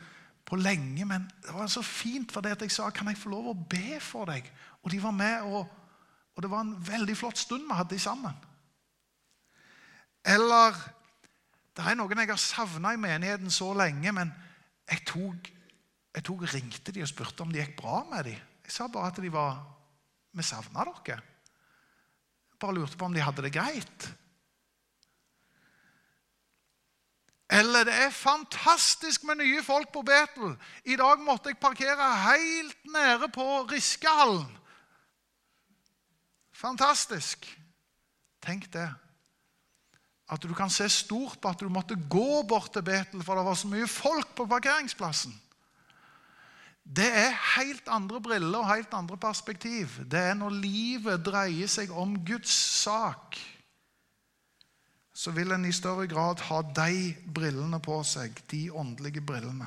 på 0.47 0.55
lenge, 0.59 1.03
men 1.05 1.25
det 1.43 1.51
var 1.51 1.67
så 1.71 1.83
fint 1.83 2.31
fordi 2.31 2.53
jeg 2.53 2.71
sa 2.71 2.87
kan 2.95 3.09
jeg 3.11 3.19
få 3.19 3.33
lov 3.33 3.51
å 3.51 3.57
be 3.57 3.97
for 4.03 4.29
deg. 4.29 4.47
Og 4.83 4.93
de 4.93 5.01
var 5.03 5.15
med, 5.15 5.49
og, 5.49 5.67
og 6.37 6.43
det 6.45 6.49
var 6.51 6.61
en 6.61 6.75
veldig 6.85 7.15
flott 7.17 7.39
stund 7.41 7.65
vi 7.65 7.75
hadde 7.75 7.97
sammen. 7.99 8.35
Eller 10.21 10.75
det 11.73 11.85
er 11.85 11.97
noen 11.97 12.21
jeg 12.21 12.29
har 12.29 12.41
savna 12.41 12.91
i 12.93 12.99
menigheten 13.01 13.49
så 13.53 13.71
lenge, 13.77 14.11
men 14.13 14.29
jeg 14.91 15.01
tok, 15.09 15.49
jeg 16.13 16.25
tok 16.27 16.43
ringte 16.51 16.93
de 16.93 17.01
og 17.01 17.09
spurte 17.09 17.41
om 17.41 17.53
det 17.53 17.63
gikk 17.63 17.79
bra 17.81 18.03
med 18.11 18.29
dem. 18.29 18.45
Jeg 18.67 18.75
sa 18.75 18.85
bare 18.91 19.09
at 19.09 19.21
de 19.23 19.33
var 19.33 19.65
Vi 20.37 20.43
savna 20.45 20.83
dere. 20.85 21.17
Bare 22.59 22.73
lurte 22.75 22.97
på 22.97 23.05
om 23.05 23.13
de 23.13 23.21
hadde 23.23 23.41
det 23.41 23.53
greit. 23.55 24.07
Eller 27.49 27.87
det 27.87 27.95
er 27.95 28.13
fantastisk 28.13 29.23
med 29.23 29.39
nye 29.39 29.63
folk 29.63 29.89
på 29.93 30.03
Betel. 30.05 30.53
I 30.85 30.99
dag 30.99 31.23
måtte 31.25 31.49
jeg 31.49 31.57
parkere 31.57 32.11
helt 32.27 32.85
nede 32.85 33.31
på 33.33 33.63
Riskehallen. 33.71 34.51
Fantastisk. 36.57 37.45
Tenk 38.43 38.69
det. 38.73 38.87
At 40.27 40.43
du 40.43 40.53
kan 40.57 40.71
se 40.73 40.89
stort 40.91 41.39
på 41.41 41.51
at 41.51 41.61
du 41.61 41.69
måtte 41.71 41.95
gå 42.09 42.41
bort 42.49 42.73
til 42.73 42.83
Betel, 42.83 43.23
for 43.23 43.39
det 43.39 43.45
var 43.47 43.59
så 43.59 43.69
mye 43.71 43.87
folk 43.87 44.33
på 44.35 44.47
parkeringsplassen. 44.49 45.35
Det 46.87 47.07
er 47.07 47.35
helt 47.57 47.87
andre 47.91 48.19
briller 48.23 48.63
og 48.63 48.71
helt 48.71 48.93
andre 48.95 49.17
perspektiv. 49.19 49.99
Det 50.07 50.19
er 50.19 50.35
når 50.39 50.55
livet 50.63 51.23
dreier 51.23 51.69
seg 51.71 51.91
om 51.91 52.15
Guds 52.25 52.53
sak 52.81 53.37
så 55.17 55.31
vil 55.33 55.51
en 55.51 55.65
i 55.65 55.73
større 55.73 56.05
grad 56.07 56.43
ha 56.45 56.59
de 56.61 57.15
brillene 57.33 57.79
på 57.81 57.95
seg, 58.05 58.37
de 58.51 58.67
åndelige 58.69 59.23
brillene. 59.25 59.65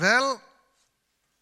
Vel, 0.00 0.30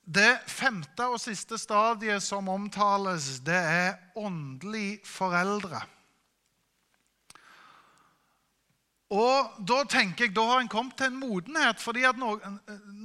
det 0.04 0.36
femte 0.50 1.06
og 1.08 1.20
siste 1.22 1.56
stadiet 1.58 2.22
som 2.22 2.48
omtales, 2.52 3.38
det 3.44 3.56
er 3.56 3.96
åndelig 4.20 5.00
foreldre. 5.08 5.80
Og 9.14 9.58
da 9.62 9.82
tenker 9.88 10.26
jeg, 10.26 10.34
da 10.34 10.44
har 10.48 10.62
en 10.62 10.70
kommet 10.70 10.96
til 10.98 11.12
en 11.12 11.20
modenhet. 11.20 11.80
fordi 11.80 12.04
at 12.04 12.18
nå, 12.18 12.34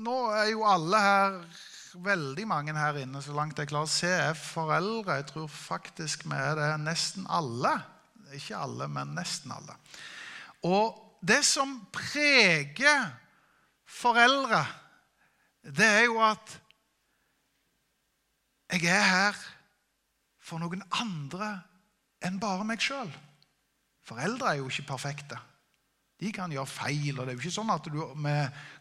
nå 0.04 0.18
er 0.34 0.50
jo 0.52 0.64
alle 0.66 1.02
her 1.04 1.38
veldig 1.94 2.48
mange 2.48 2.74
her 2.78 2.98
inne, 3.02 3.22
så 3.22 3.34
langt 3.34 3.60
jeg 3.60 3.70
klarer 3.70 3.90
å 3.90 3.92
se, 3.92 4.10
er 4.10 4.38
foreldre. 4.38 5.20
Jeg 5.20 5.30
tror 5.32 5.48
faktisk 5.52 6.26
vi 6.30 6.38
er 6.38 6.56
det 6.58 6.72
nesten 6.84 7.28
alle. 7.30 7.76
Ikke 8.34 8.58
alle, 8.58 8.88
men 8.92 9.16
nesten 9.18 9.54
alle. 9.54 9.76
Og 10.66 10.98
det 11.26 11.42
som 11.46 11.80
preger 11.94 13.10
foreldre, 13.90 14.64
det 15.66 15.86
er 15.86 16.04
jo 16.08 16.20
at 16.24 16.60
jeg 18.70 18.86
er 18.86 19.06
her 19.10 19.38
for 20.42 20.62
noen 20.62 20.84
andre 21.02 21.56
enn 22.26 22.40
bare 22.42 22.66
meg 22.68 22.82
sjøl. 22.84 23.10
Foreldre 24.06 24.52
er 24.52 24.60
jo 24.60 24.70
ikke 24.70 24.90
perfekte. 24.92 25.38
De 26.20 26.32
kan 26.36 26.52
gjøre 26.52 26.68
feil. 26.68 27.20
og 27.20 27.26
Det 27.26 27.32
er 27.32 27.38
jo 27.38 27.44
ikke 27.46 27.56
sånn 27.56 27.72
at 27.72 27.86
du 27.88 28.00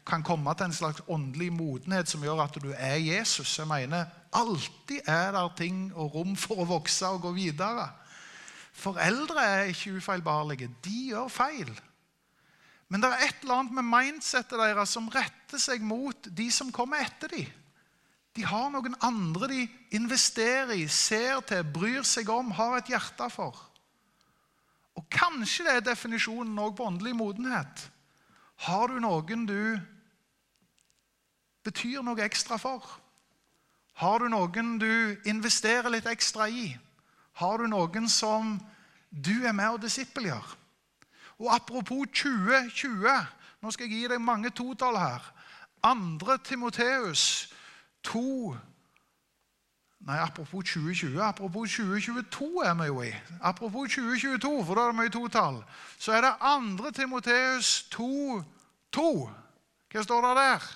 kan 0.07 0.25
komme 0.27 0.55
til 0.59 0.69
en 0.69 0.75
slags 0.75 1.05
åndelig 1.07 1.53
modenhet 1.55 2.11
som 2.11 2.25
gjør 2.25 2.43
at 2.43 2.59
du 2.63 2.73
er 2.73 2.97
Jesus. 2.99 3.53
Jeg 3.59 3.69
mener, 3.71 4.09
Alltid 4.35 5.07
er 5.09 5.33
det 5.33 5.45
ting 5.57 5.87
og 5.95 6.17
rom 6.17 6.35
for 6.37 6.61
å 6.61 6.69
vokse 6.69 7.09
og 7.09 7.23
gå 7.29 7.33
videre. 7.37 7.87
Foreldre 8.79 9.45
er 9.45 9.71
ikke 9.71 9.97
ufeilbarlige. 9.99 10.69
De 10.85 10.99
gjør 11.13 11.31
feil. 11.33 11.71
Men 12.89 13.03
det 13.03 13.11
er 13.13 13.25
et 13.29 13.41
eller 13.43 13.63
annet 13.63 13.79
med 13.79 13.89
mindsettet 13.89 14.59
deres 14.59 14.93
som 14.97 15.09
retter 15.13 15.61
seg 15.61 15.85
mot 15.85 16.29
de 16.29 16.51
som 16.53 16.73
kommer 16.73 17.05
etter 17.05 17.33
dem. 17.33 17.49
De 18.39 18.45
har 18.47 18.69
noen 18.71 18.95
andre 19.03 19.49
de 19.51 19.63
investerer 19.99 20.77
i, 20.79 20.85
ser 20.87 21.41
til, 21.49 21.65
bryr 21.75 22.05
seg 22.07 22.29
om, 22.31 22.53
har 22.55 22.77
et 22.79 22.93
hjerte 22.93 23.27
for. 23.35 23.57
Og 24.95 25.07
kanskje 25.11 25.67
det 25.67 25.73
er 25.75 25.87
definisjonen 25.89 26.61
òg 26.63 26.77
på 26.79 26.87
åndelig 26.87 27.17
modenhet. 27.19 27.83
Har 28.69 28.93
du 28.93 29.01
noen 29.03 29.43
du 29.49 29.75
betyr 31.67 32.07
noe 32.07 32.23
ekstra 32.23 32.61
for? 32.63 32.87
Har 33.99 34.23
du 34.23 34.31
noen 34.31 34.77
du 34.79 35.19
investerer 35.27 35.91
litt 35.91 36.07
ekstra 36.07 36.47
i? 36.47 36.71
Har 37.43 37.59
du 37.59 37.67
noen 37.67 38.07
som 38.07 38.55
du 39.11 39.35
er 39.43 39.55
med 39.55 39.81
og 39.81 39.83
disippelgjør? 39.83 40.55
Og 41.43 41.53
apropos 41.59 42.07
2020 42.23 43.35
Nå 43.59 43.73
skal 43.75 43.89
jeg 43.89 44.05
gi 44.05 44.09
deg 44.13 44.21
mange 44.23 44.53
totall 44.55 44.95
her. 44.95 45.25
Andre 45.83 46.37
Timoteus 46.47 47.49
2 48.03 48.57
Nei, 50.09 50.19
apropos 50.21 50.63
2020. 50.63 51.21
Apropos 51.21 51.67
2022 51.67 52.63
er 52.65 52.75
vi 52.75 52.87
jo 52.87 53.03
i. 53.03 53.13
Apropos 53.41 53.89
2022, 53.89 54.65
for 54.65 54.79
da 54.79 54.87
er 54.87 54.93
det 54.93 54.99
mye 55.01 55.13
totall. 55.13 55.59
Så 55.99 56.15
er 56.15 56.23
det 56.23 56.35
2. 56.41 56.91
Timoteus 56.97 57.83
2, 57.91 58.43
2. 58.95 59.09
Hva 59.93 60.05
står 60.05 60.25
det 60.29 60.35
der? 60.39 60.69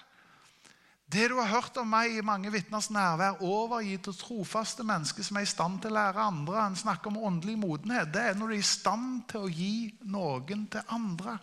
Det 1.12 1.28
du 1.28 1.36
har 1.38 1.48
hørt 1.48 1.76
om 1.76 1.90
meg 1.92 2.16
i 2.16 2.24
mange 2.24 2.50
vitners 2.52 2.90
nærvær, 2.90 3.42
overgitt 3.44 4.06
til 4.08 4.16
trofaste 4.16 4.84
mennesker 4.84 5.24
som 5.24 5.36
er 5.36 5.44
i 5.44 5.50
stand 5.50 5.80
til 5.80 5.92
å 5.92 5.98
lære 5.98 6.24
andre. 6.24 6.66
En 6.66 6.76
snakker 6.76 7.12
om 7.12 7.20
åndelig 7.20 7.58
modenhet. 7.60 8.12
Det 8.14 8.22
er 8.22 8.38
når 8.38 8.48
du 8.48 8.54
er 8.56 8.62
i 8.62 8.70
stand 8.74 9.26
til 9.28 9.44
å 9.44 9.52
gi 9.52 9.74
noen 10.08 10.66
til 10.72 10.88
andre. 10.88 11.36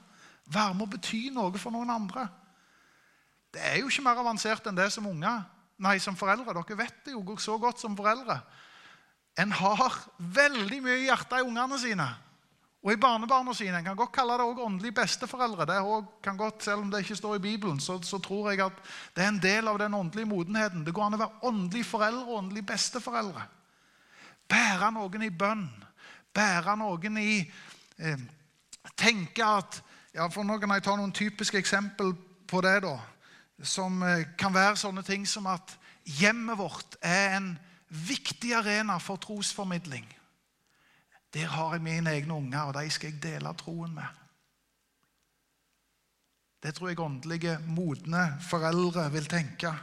Være 0.50 0.74
med 0.74 0.88
å 0.88 0.94
bety 0.98 1.30
noe 1.34 1.62
for 1.62 1.74
noen 1.74 1.94
andre. 1.94 2.26
Det 3.54 3.62
er 3.66 3.80
jo 3.80 3.90
ikke 3.90 4.06
mer 4.06 4.22
avansert 4.22 4.68
enn 4.70 4.78
det 4.78 4.90
som 4.94 5.08
unger 5.10 5.46
nei, 5.84 5.98
som 6.04 6.18
foreldre. 6.20 6.54
Dere 6.56 6.80
vet 6.80 7.06
det 7.06 7.16
jo 7.16 7.38
så 7.40 7.58
godt 7.62 7.80
som 7.82 7.98
foreldre. 7.98 8.40
En 9.40 9.52
har 9.56 10.02
veldig 10.18 10.82
mye 10.84 11.06
hjerte 11.06 11.40
i 11.40 11.46
ungene 11.48 11.80
sine 11.80 12.08
og 12.80 12.94
i 12.94 13.00
barnebarna 13.00 13.54
sine. 13.54 13.76
En 13.80 13.84
kan 13.90 13.98
godt 14.00 14.14
kalle 14.16 14.38
det 14.40 14.46
også 14.48 14.64
åndelig 14.64 14.94
besteforeldre. 14.96 15.66
Det 15.68 15.80
kan 16.24 16.38
godt, 16.38 16.64
Selv 16.64 16.82
om 16.82 16.92
det 16.92 17.00
ikke 17.04 17.16
står 17.16 17.36
i 17.36 17.40
Bibelen, 17.40 17.80
så, 17.80 18.00
så, 18.02 18.20
tror 18.20 18.52
jeg 18.52 18.62
at 18.66 18.74
det 19.16 19.24
er 19.24 19.28
en 19.28 19.42
del 19.42 19.68
av 19.68 19.80
den 19.80 19.94
åndelige 19.94 20.26
modenheten. 20.26 20.86
Det 20.86 20.94
går 20.94 21.04
an 21.04 21.18
å 21.18 21.20
være 21.20 21.44
åndelig 21.44 21.86
foreldre 21.86 22.24
og 22.24 22.38
åndelig 22.38 22.66
besteforeldre. 22.66 23.44
Bære 24.48 24.92
noen 24.96 25.28
i 25.28 25.30
bønn. 25.30 25.68
Bære 26.34 26.78
noen 26.80 27.18
i 27.18 27.40
eh, 27.98 28.28
Tenke 28.96 29.44
at 29.44 29.82
ja, 30.16 30.28
for 30.32 30.44
Nå 30.44 30.56
kan 30.60 30.72
jeg 30.72 30.84
ta 30.84 30.96
noen 30.96 31.12
typiske 31.12 31.60
eksempel 31.60 32.14
på 32.48 32.62
det. 32.64 32.82
da 32.88 32.96
som 33.64 34.04
eh, 34.04 34.26
kan 34.38 34.54
være 34.54 34.80
sånne 34.80 35.04
ting 35.04 35.28
som 35.28 35.48
at 35.52 35.76
hjemmet 36.20 36.58
vårt 36.60 36.96
er 37.02 37.38
en 37.38 37.52
viktig 37.90 38.54
arena 38.56 38.98
for 39.02 39.20
trosformidling. 39.22 40.08
Der 41.34 41.46
har 41.46 41.76
jeg 41.76 41.84
mine 41.86 42.12
egne 42.12 42.34
unger, 42.34 42.62
og 42.70 42.74
de 42.74 42.90
skal 42.90 43.12
jeg 43.12 43.24
dele 43.24 43.54
troen 43.58 43.94
med. 43.94 44.08
Det 46.64 46.74
tror 46.76 46.90
jeg 46.90 47.00
åndelige, 47.00 47.60
modne 47.68 48.38
foreldre 48.42 49.12
vil 49.12 49.26
tenke. 49.26 49.74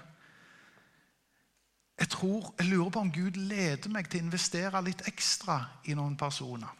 Jeg, 1.98 2.08
tror, 2.08 2.54
jeg 2.58 2.66
lurer 2.66 2.90
på 2.90 3.00
om 3.00 3.12
Gud 3.12 3.38
leder 3.40 3.88
meg 3.88 4.10
til 4.10 4.20
å 4.20 4.26
investere 4.26 4.82
litt 4.84 5.06
ekstra 5.08 5.62
i 5.88 5.94
noen 5.96 6.18
personer. 6.20 6.74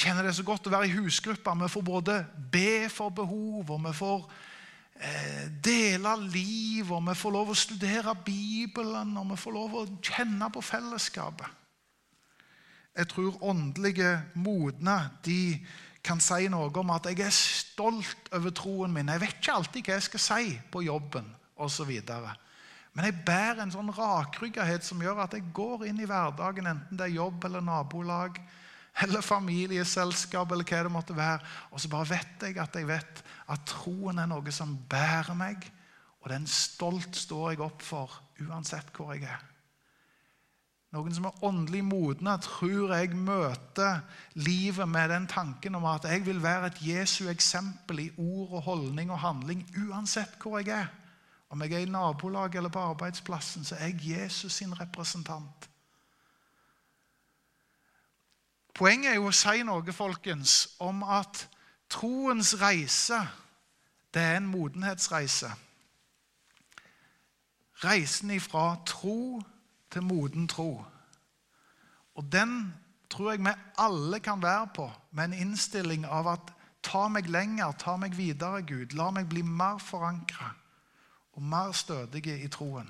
Jeg 0.00 0.14
kjenner 0.14 0.24
det 0.24 0.32
så 0.32 0.44
godt 0.48 0.64
å 0.64 0.70
være 0.72 0.86
i 0.88 0.92
husgrupper. 0.94 1.56
Vi 1.60 1.66
får 1.68 1.82
både 1.84 2.14
be 2.48 2.86
for 2.88 3.12
behov, 3.12 3.68
og 3.68 3.80
vi 3.84 3.90
får 3.92 4.22
eh, 4.96 5.42
dele 5.60 6.14
liv, 6.22 6.88
og 6.88 7.02
vi 7.04 7.14
får 7.20 7.34
lov 7.34 7.50
å 7.52 7.56
studere 7.60 8.14
Bibelen, 8.24 9.10
og 9.20 9.26
vi 9.28 9.36
får 9.42 9.52
lov 9.52 9.74
å 9.76 9.82
kjenne 10.00 10.48
på 10.54 10.62
fellesskapet. 10.64 11.58
Jeg 12.96 13.10
tror 13.10 13.44
åndelige 13.44 14.14
modne 14.40 14.94
de 15.20 15.60
kan 16.00 16.24
si 16.24 16.48
noe 16.48 16.72
om 16.80 16.94
at 16.94 17.10
jeg 17.10 17.20
er 17.26 17.36
stolt 17.36 18.32
over 18.32 18.56
troen 18.56 18.96
min. 18.96 19.12
Jeg 19.12 19.20
vet 19.26 19.36
ikke 19.36 19.58
alltid 19.58 19.84
hva 19.84 19.98
jeg 19.98 20.06
skal 20.06 20.24
si 20.24 20.54
på 20.72 20.82
jobben 20.86 21.28
osv. 21.60 21.92
Men 22.96 23.04
jeg 23.10 23.20
bærer 23.28 23.60
en 23.66 23.76
sånn 23.76 23.92
rakryggethet 24.00 24.88
som 24.88 25.04
gjør 25.04 25.26
at 25.26 25.36
jeg 25.36 25.52
går 25.52 25.90
inn 25.92 26.00
i 26.00 26.08
hverdagen, 26.08 26.72
enten 26.72 26.96
det 26.96 27.10
er 27.10 27.18
jobb 27.18 27.44
eller 27.50 27.68
nabolag 27.68 28.40
eller 29.02 29.24
familieselskap 29.24 30.52
eller 30.52 30.66
hva 30.66 30.82
det 30.86 30.92
måtte 30.92 31.16
være, 31.16 31.40
og 31.70 31.80
så 31.80 31.90
bare 31.92 32.10
vet 32.10 32.48
jeg 32.48 32.58
at 32.60 32.76
jeg 32.76 32.88
vet 32.88 33.22
at 33.50 33.68
troen 33.68 34.18
er 34.18 34.28
noe 34.30 34.54
som 34.54 34.76
bærer 34.90 35.36
meg, 35.38 35.64
og 36.20 36.32
den 36.32 36.46
stolt 36.50 37.16
står 37.16 37.54
jeg 37.54 37.64
opp 37.64 37.84
for 37.84 38.20
uansett 38.44 38.92
hvor 38.96 39.14
jeg 39.14 39.24
er. 39.30 39.46
Noen 40.90 41.14
som 41.14 41.28
er 41.28 41.44
åndelig 41.46 41.84
modne, 41.86 42.32
tror 42.42 42.90
jeg 42.96 43.14
møter 43.14 44.00
livet 44.42 44.88
med 44.90 45.12
den 45.12 45.28
tanken 45.30 45.78
om 45.78 45.86
at 45.86 46.08
jeg 46.10 46.24
vil 46.26 46.42
være 46.42 46.72
et 46.72 46.80
Jesu 46.82 47.28
eksempel 47.30 48.02
i 48.02 48.08
ord 48.18 48.56
og 48.58 48.64
holdning 48.66 49.12
og 49.14 49.22
handling 49.22 49.62
uansett 49.86 50.34
hvor 50.42 50.58
jeg 50.58 50.74
er. 50.80 50.90
Om 51.50 51.62
jeg 51.62 51.76
er 51.78 51.86
i 51.86 51.90
nabolaget 51.90 52.58
eller 52.58 52.74
på 52.74 52.82
arbeidsplassen, 52.90 53.64
så 53.64 53.78
er 53.78 53.92
jeg 53.92 54.18
Jesus 54.18 54.58
sin 54.58 54.74
representant. 54.80 55.69
Poenget 58.80 59.10
er 59.10 59.18
jo 59.18 59.26
å 59.28 59.36
si 59.36 59.60
noe 59.60 59.92
folkens, 59.92 60.52
om 60.80 61.02
at 61.04 61.42
troens 61.92 62.54
reise 62.56 63.18
det 64.08 64.22
er 64.24 64.38
en 64.38 64.46
modenhetsreise. 64.48 65.50
Reisen 67.84 68.30
ifra 68.32 68.78
tro 68.88 69.42
til 69.92 70.06
moden 70.08 70.46
tro. 70.48 70.70
Og 72.16 72.32
den 72.32 72.72
tror 73.12 73.34
jeg 73.34 73.42
vi 73.44 73.52
alle 73.84 74.20
kan 74.24 74.40
være 74.40 74.70
på 74.78 74.86
med 75.10 75.28
en 75.28 75.42
innstilling 75.44 76.06
av 76.08 76.30
at 76.32 76.52
ta 76.80 77.02
meg 77.12 77.28
lenger, 77.28 77.76
ta 77.76 77.98
meg 78.00 78.16
videre, 78.16 78.62
Gud. 78.64 78.96
La 78.96 79.10
meg 79.12 79.28
bli 79.28 79.42
mer 79.44 79.76
forankra 79.76 80.54
og 81.36 81.44
mer 81.44 81.76
stødige 81.76 82.38
i 82.40 82.48
troen. 82.48 82.88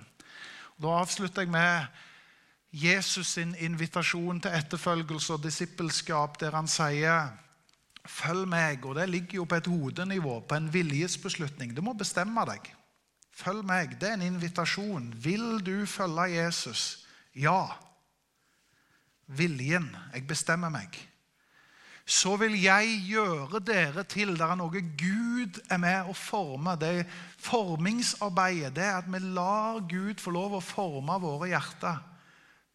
Og 0.76 0.86
da 0.86 0.94
avslutter 1.02 1.42
jeg 1.42 1.50
med 1.50 2.06
Jesus 2.70 3.34
sin 3.34 3.54
invitasjon 3.58 4.40
til 4.40 4.54
etterfølgelse 4.54 5.34
og 5.34 5.42
disippelskap, 5.42 6.38
der 6.40 6.54
han 6.54 6.70
sier 6.70 7.32
Følg 8.06 8.46
meg. 8.48 8.84
Og 8.86 8.96
det 8.96 9.08
ligger 9.10 9.42
jo 9.42 9.44
på 9.44 9.58
et 9.60 9.66
hodenivå, 9.68 10.40
på 10.40 10.56
en 10.56 10.70
viljesbeslutning. 10.72 11.74
Du 11.76 11.82
må 11.84 11.92
bestemme 11.92 12.46
deg. 12.48 12.70
Følg 13.36 13.64
meg. 13.66 13.98
Det 14.00 14.08
er 14.08 14.16
en 14.18 14.26
invitasjon. 14.32 15.12
Vil 15.20 15.60
du 15.64 15.86
følge 15.86 16.30
Jesus? 16.32 17.06
Ja. 17.36 17.68
Viljen. 19.26 19.90
Jeg 20.14 20.26
bestemmer 20.26 20.72
meg. 20.72 20.96
Så 22.10 22.34
vil 22.40 22.56
jeg 22.58 22.96
gjøre 23.06 23.60
dere 23.62 24.02
til 24.08 24.32
Det 24.34 24.42
er 24.42 24.56
noe 24.58 24.80
Gud 24.98 25.60
er 25.70 25.78
med 25.78 26.08
å 26.10 26.14
forme. 26.16 26.74
Det 26.80 27.04
formingsarbeidet 27.44 28.74
det 28.74 28.86
er 28.88 28.96
at 28.98 29.10
vi 29.12 29.20
lar 29.36 29.84
Gud 29.86 30.18
få 30.18 30.32
lov 30.34 30.56
å 30.58 30.64
forme 30.64 31.20
våre 31.22 31.52
hjerter. 31.52 32.00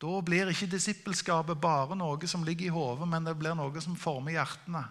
Da 0.05 0.19
blir 0.21 0.51
ikke 0.51 0.69
disippelskapet 0.69 1.57
bare 1.61 1.95
noe 1.97 2.29
som 2.29 2.43
ligger 2.45 2.67
i 2.67 2.73
hodet, 2.75 3.07
men 3.09 3.25
det 3.25 3.33
blir 3.39 3.55
noe 3.57 3.81
som 3.81 3.97
former 3.97 4.35
hjertene. 4.35 4.83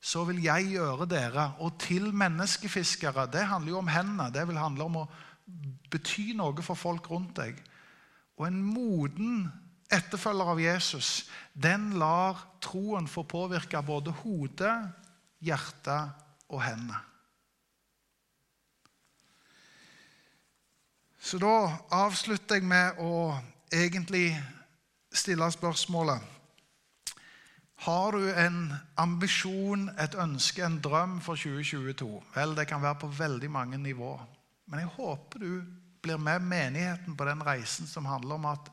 Så 0.00 0.22
vil 0.28 0.40
jeg 0.44 0.70
gjøre 0.76 1.08
dere. 1.10 1.50
Og 1.64 1.76
til 1.82 2.08
menneskefiskere. 2.14 3.26
Det 3.32 3.44
handler 3.50 3.74
jo 3.74 3.80
om 3.82 3.90
hendene. 3.90 4.30
Det 4.32 4.46
vil 4.48 4.60
handle 4.60 4.86
om 4.86 5.00
å 5.02 5.06
bety 5.92 6.30
noe 6.38 6.64
for 6.64 6.78
folk 6.78 7.10
rundt 7.10 7.34
deg. 7.40 7.58
Og 8.38 8.46
en 8.48 8.60
moden 8.62 9.48
etterfølger 9.92 10.52
av 10.52 10.60
Jesus, 10.60 11.10
den 11.52 11.92
lar 12.00 12.40
troen 12.64 13.06
få 13.10 13.26
påvirke 13.28 13.82
både 13.86 14.14
hodet, 14.22 14.74
hjertet 15.44 16.24
og 16.48 16.62
hendene. 16.64 17.02
Så 21.26 21.40
da 21.42 21.82
avslutter 21.90 22.60
jeg 22.60 22.66
med 22.70 23.00
å 23.02 23.34
egentlig 23.72 24.42
stille 25.12 25.50
spørsmålet 25.52 26.20
Har 27.76 28.12
du 28.12 28.30
en 28.32 28.72
ambisjon, 28.96 29.90
et 30.00 30.14
ønske, 30.14 30.64
en 30.64 30.80
drøm 30.80 31.20
for 31.20 31.36
2022? 31.36 32.22
Vel, 32.34 32.56
det 32.56 32.68
kan 32.68 32.82
være 32.82 32.94
på 32.94 33.06
veldig 33.06 33.50
mange 33.50 33.78
nivåer. 33.78 34.24
Men 34.66 34.80
jeg 34.80 34.88
håper 34.88 35.38
du 35.38 35.62
blir 36.02 36.16
med 36.16 36.40
menigheten 36.40 37.16
på 37.16 37.24
den 37.24 37.42
reisen 37.44 37.86
som 37.86 38.06
handler 38.06 38.34
om 38.34 38.46
at 38.46 38.70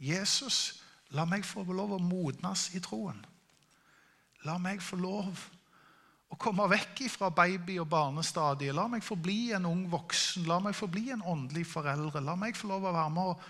Jesus, 0.00 0.82
la 1.14 1.24
meg 1.28 1.44
få 1.46 1.62
lov 1.62 1.94
å 1.94 2.02
modnes 2.02 2.70
i 2.74 2.80
troen. 2.82 3.20
La 4.42 4.58
meg 4.58 4.82
få 4.82 4.96
lov 4.98 5.38
å 6.32 6.38
komme 6.40 6.66
vekk 6.72 7.04
fra 7.12 7.28
baby- 7.30 7.78
og 7.78 7.88
barnestadiet. 7.92 8.74
La 8.74 8.88
meg 8.88 9.04
få 9.04 9.14
bli 9.14 9.52
en 9.52 9.68
ung 9.68 9.84
voksen. 9.92 10.48
La 10.48 10.58
meg 10.58 10.74
få 10.74 10.88
bli 10.90 11.10
en 11.12 11.22
åndelig 11.22 11.66
foreldre. 11.70 12.24
La 12.24 12.34
meg 12.34 12.56
få 12.56 12.72
lov 12.72 12.88
å 12.88 12.94
være 12.96 13.10
med 13.14 13.34
og 13.34 13.44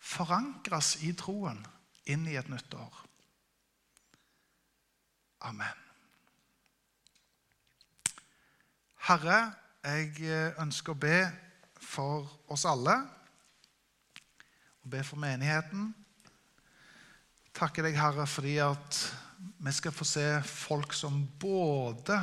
forankres 0.00 0.96
i 1.02 1.12
troen 1.16 1.60
inn 2.10 2.26
i 2.28 2.36
et 2.36 2.48
nytt 2.52 2.74
år. 2.76 3.00
Amen. 5.44 5.80
Herre, 9.04 9.38
jeg 9.84 10.54
ønsker 10.62 10.94
å 10.94 11.00
be 11.00 11.18
for 11.76 12.30
oss 12.52 12.64
alle 12.68 12.94
og 14.84 14.88
be 14.92 15.02
for 15.04 15.20
menigheten. 15.20 15.90
Takker 17.54 17.86
deg, 17.86 17.96
Herre, 18.00 18.26
fordi 18.28 18.56
at 18.64 18.98
vi 19.64 19.72
skal 19.72 19.94
få 19.94 20.06
se 20.08 20.26
folk 20.48 20.92
som 20.96 21.20
både 21.40 22.18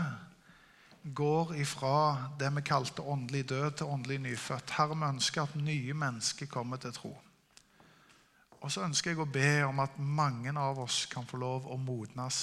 går 1.03 1.55
ifra 1.61 2.31
det 2.39 2.51
vi 2.57 2.63
kalte 2.65 3.01
åndelig 3.01 3.47
død, 3.49 3.71
til 3.77 3.93
åndelig 3.93 4.19
nyfødt. 4.25 4.73
Herre, 4.77 4.97
vi 4.97 5.09
ønsker 5.15 5.45
at 5.45 5.55
nye 5.57 5.93
mennesker 5.97 6.49
kommer 6.51 6.81
til 6.81 6.93
tro. 6.93 7.13
Og 8.61 8.69
så 8.69 8.83
ønsker 8.85 9.11
jeg 9.11 9.21
å 9.21 9.25
be 9.25 9.63
om 9.65 9.79
at 9.81 9.95
mange 9.97 10.53
av 10.53 10.79
oss 10.83 11.03
kan 11.09 11.25
få 11.25 11.39
lov 11.41 11.65
å 11.65 11.79
modnes 11.81 12.37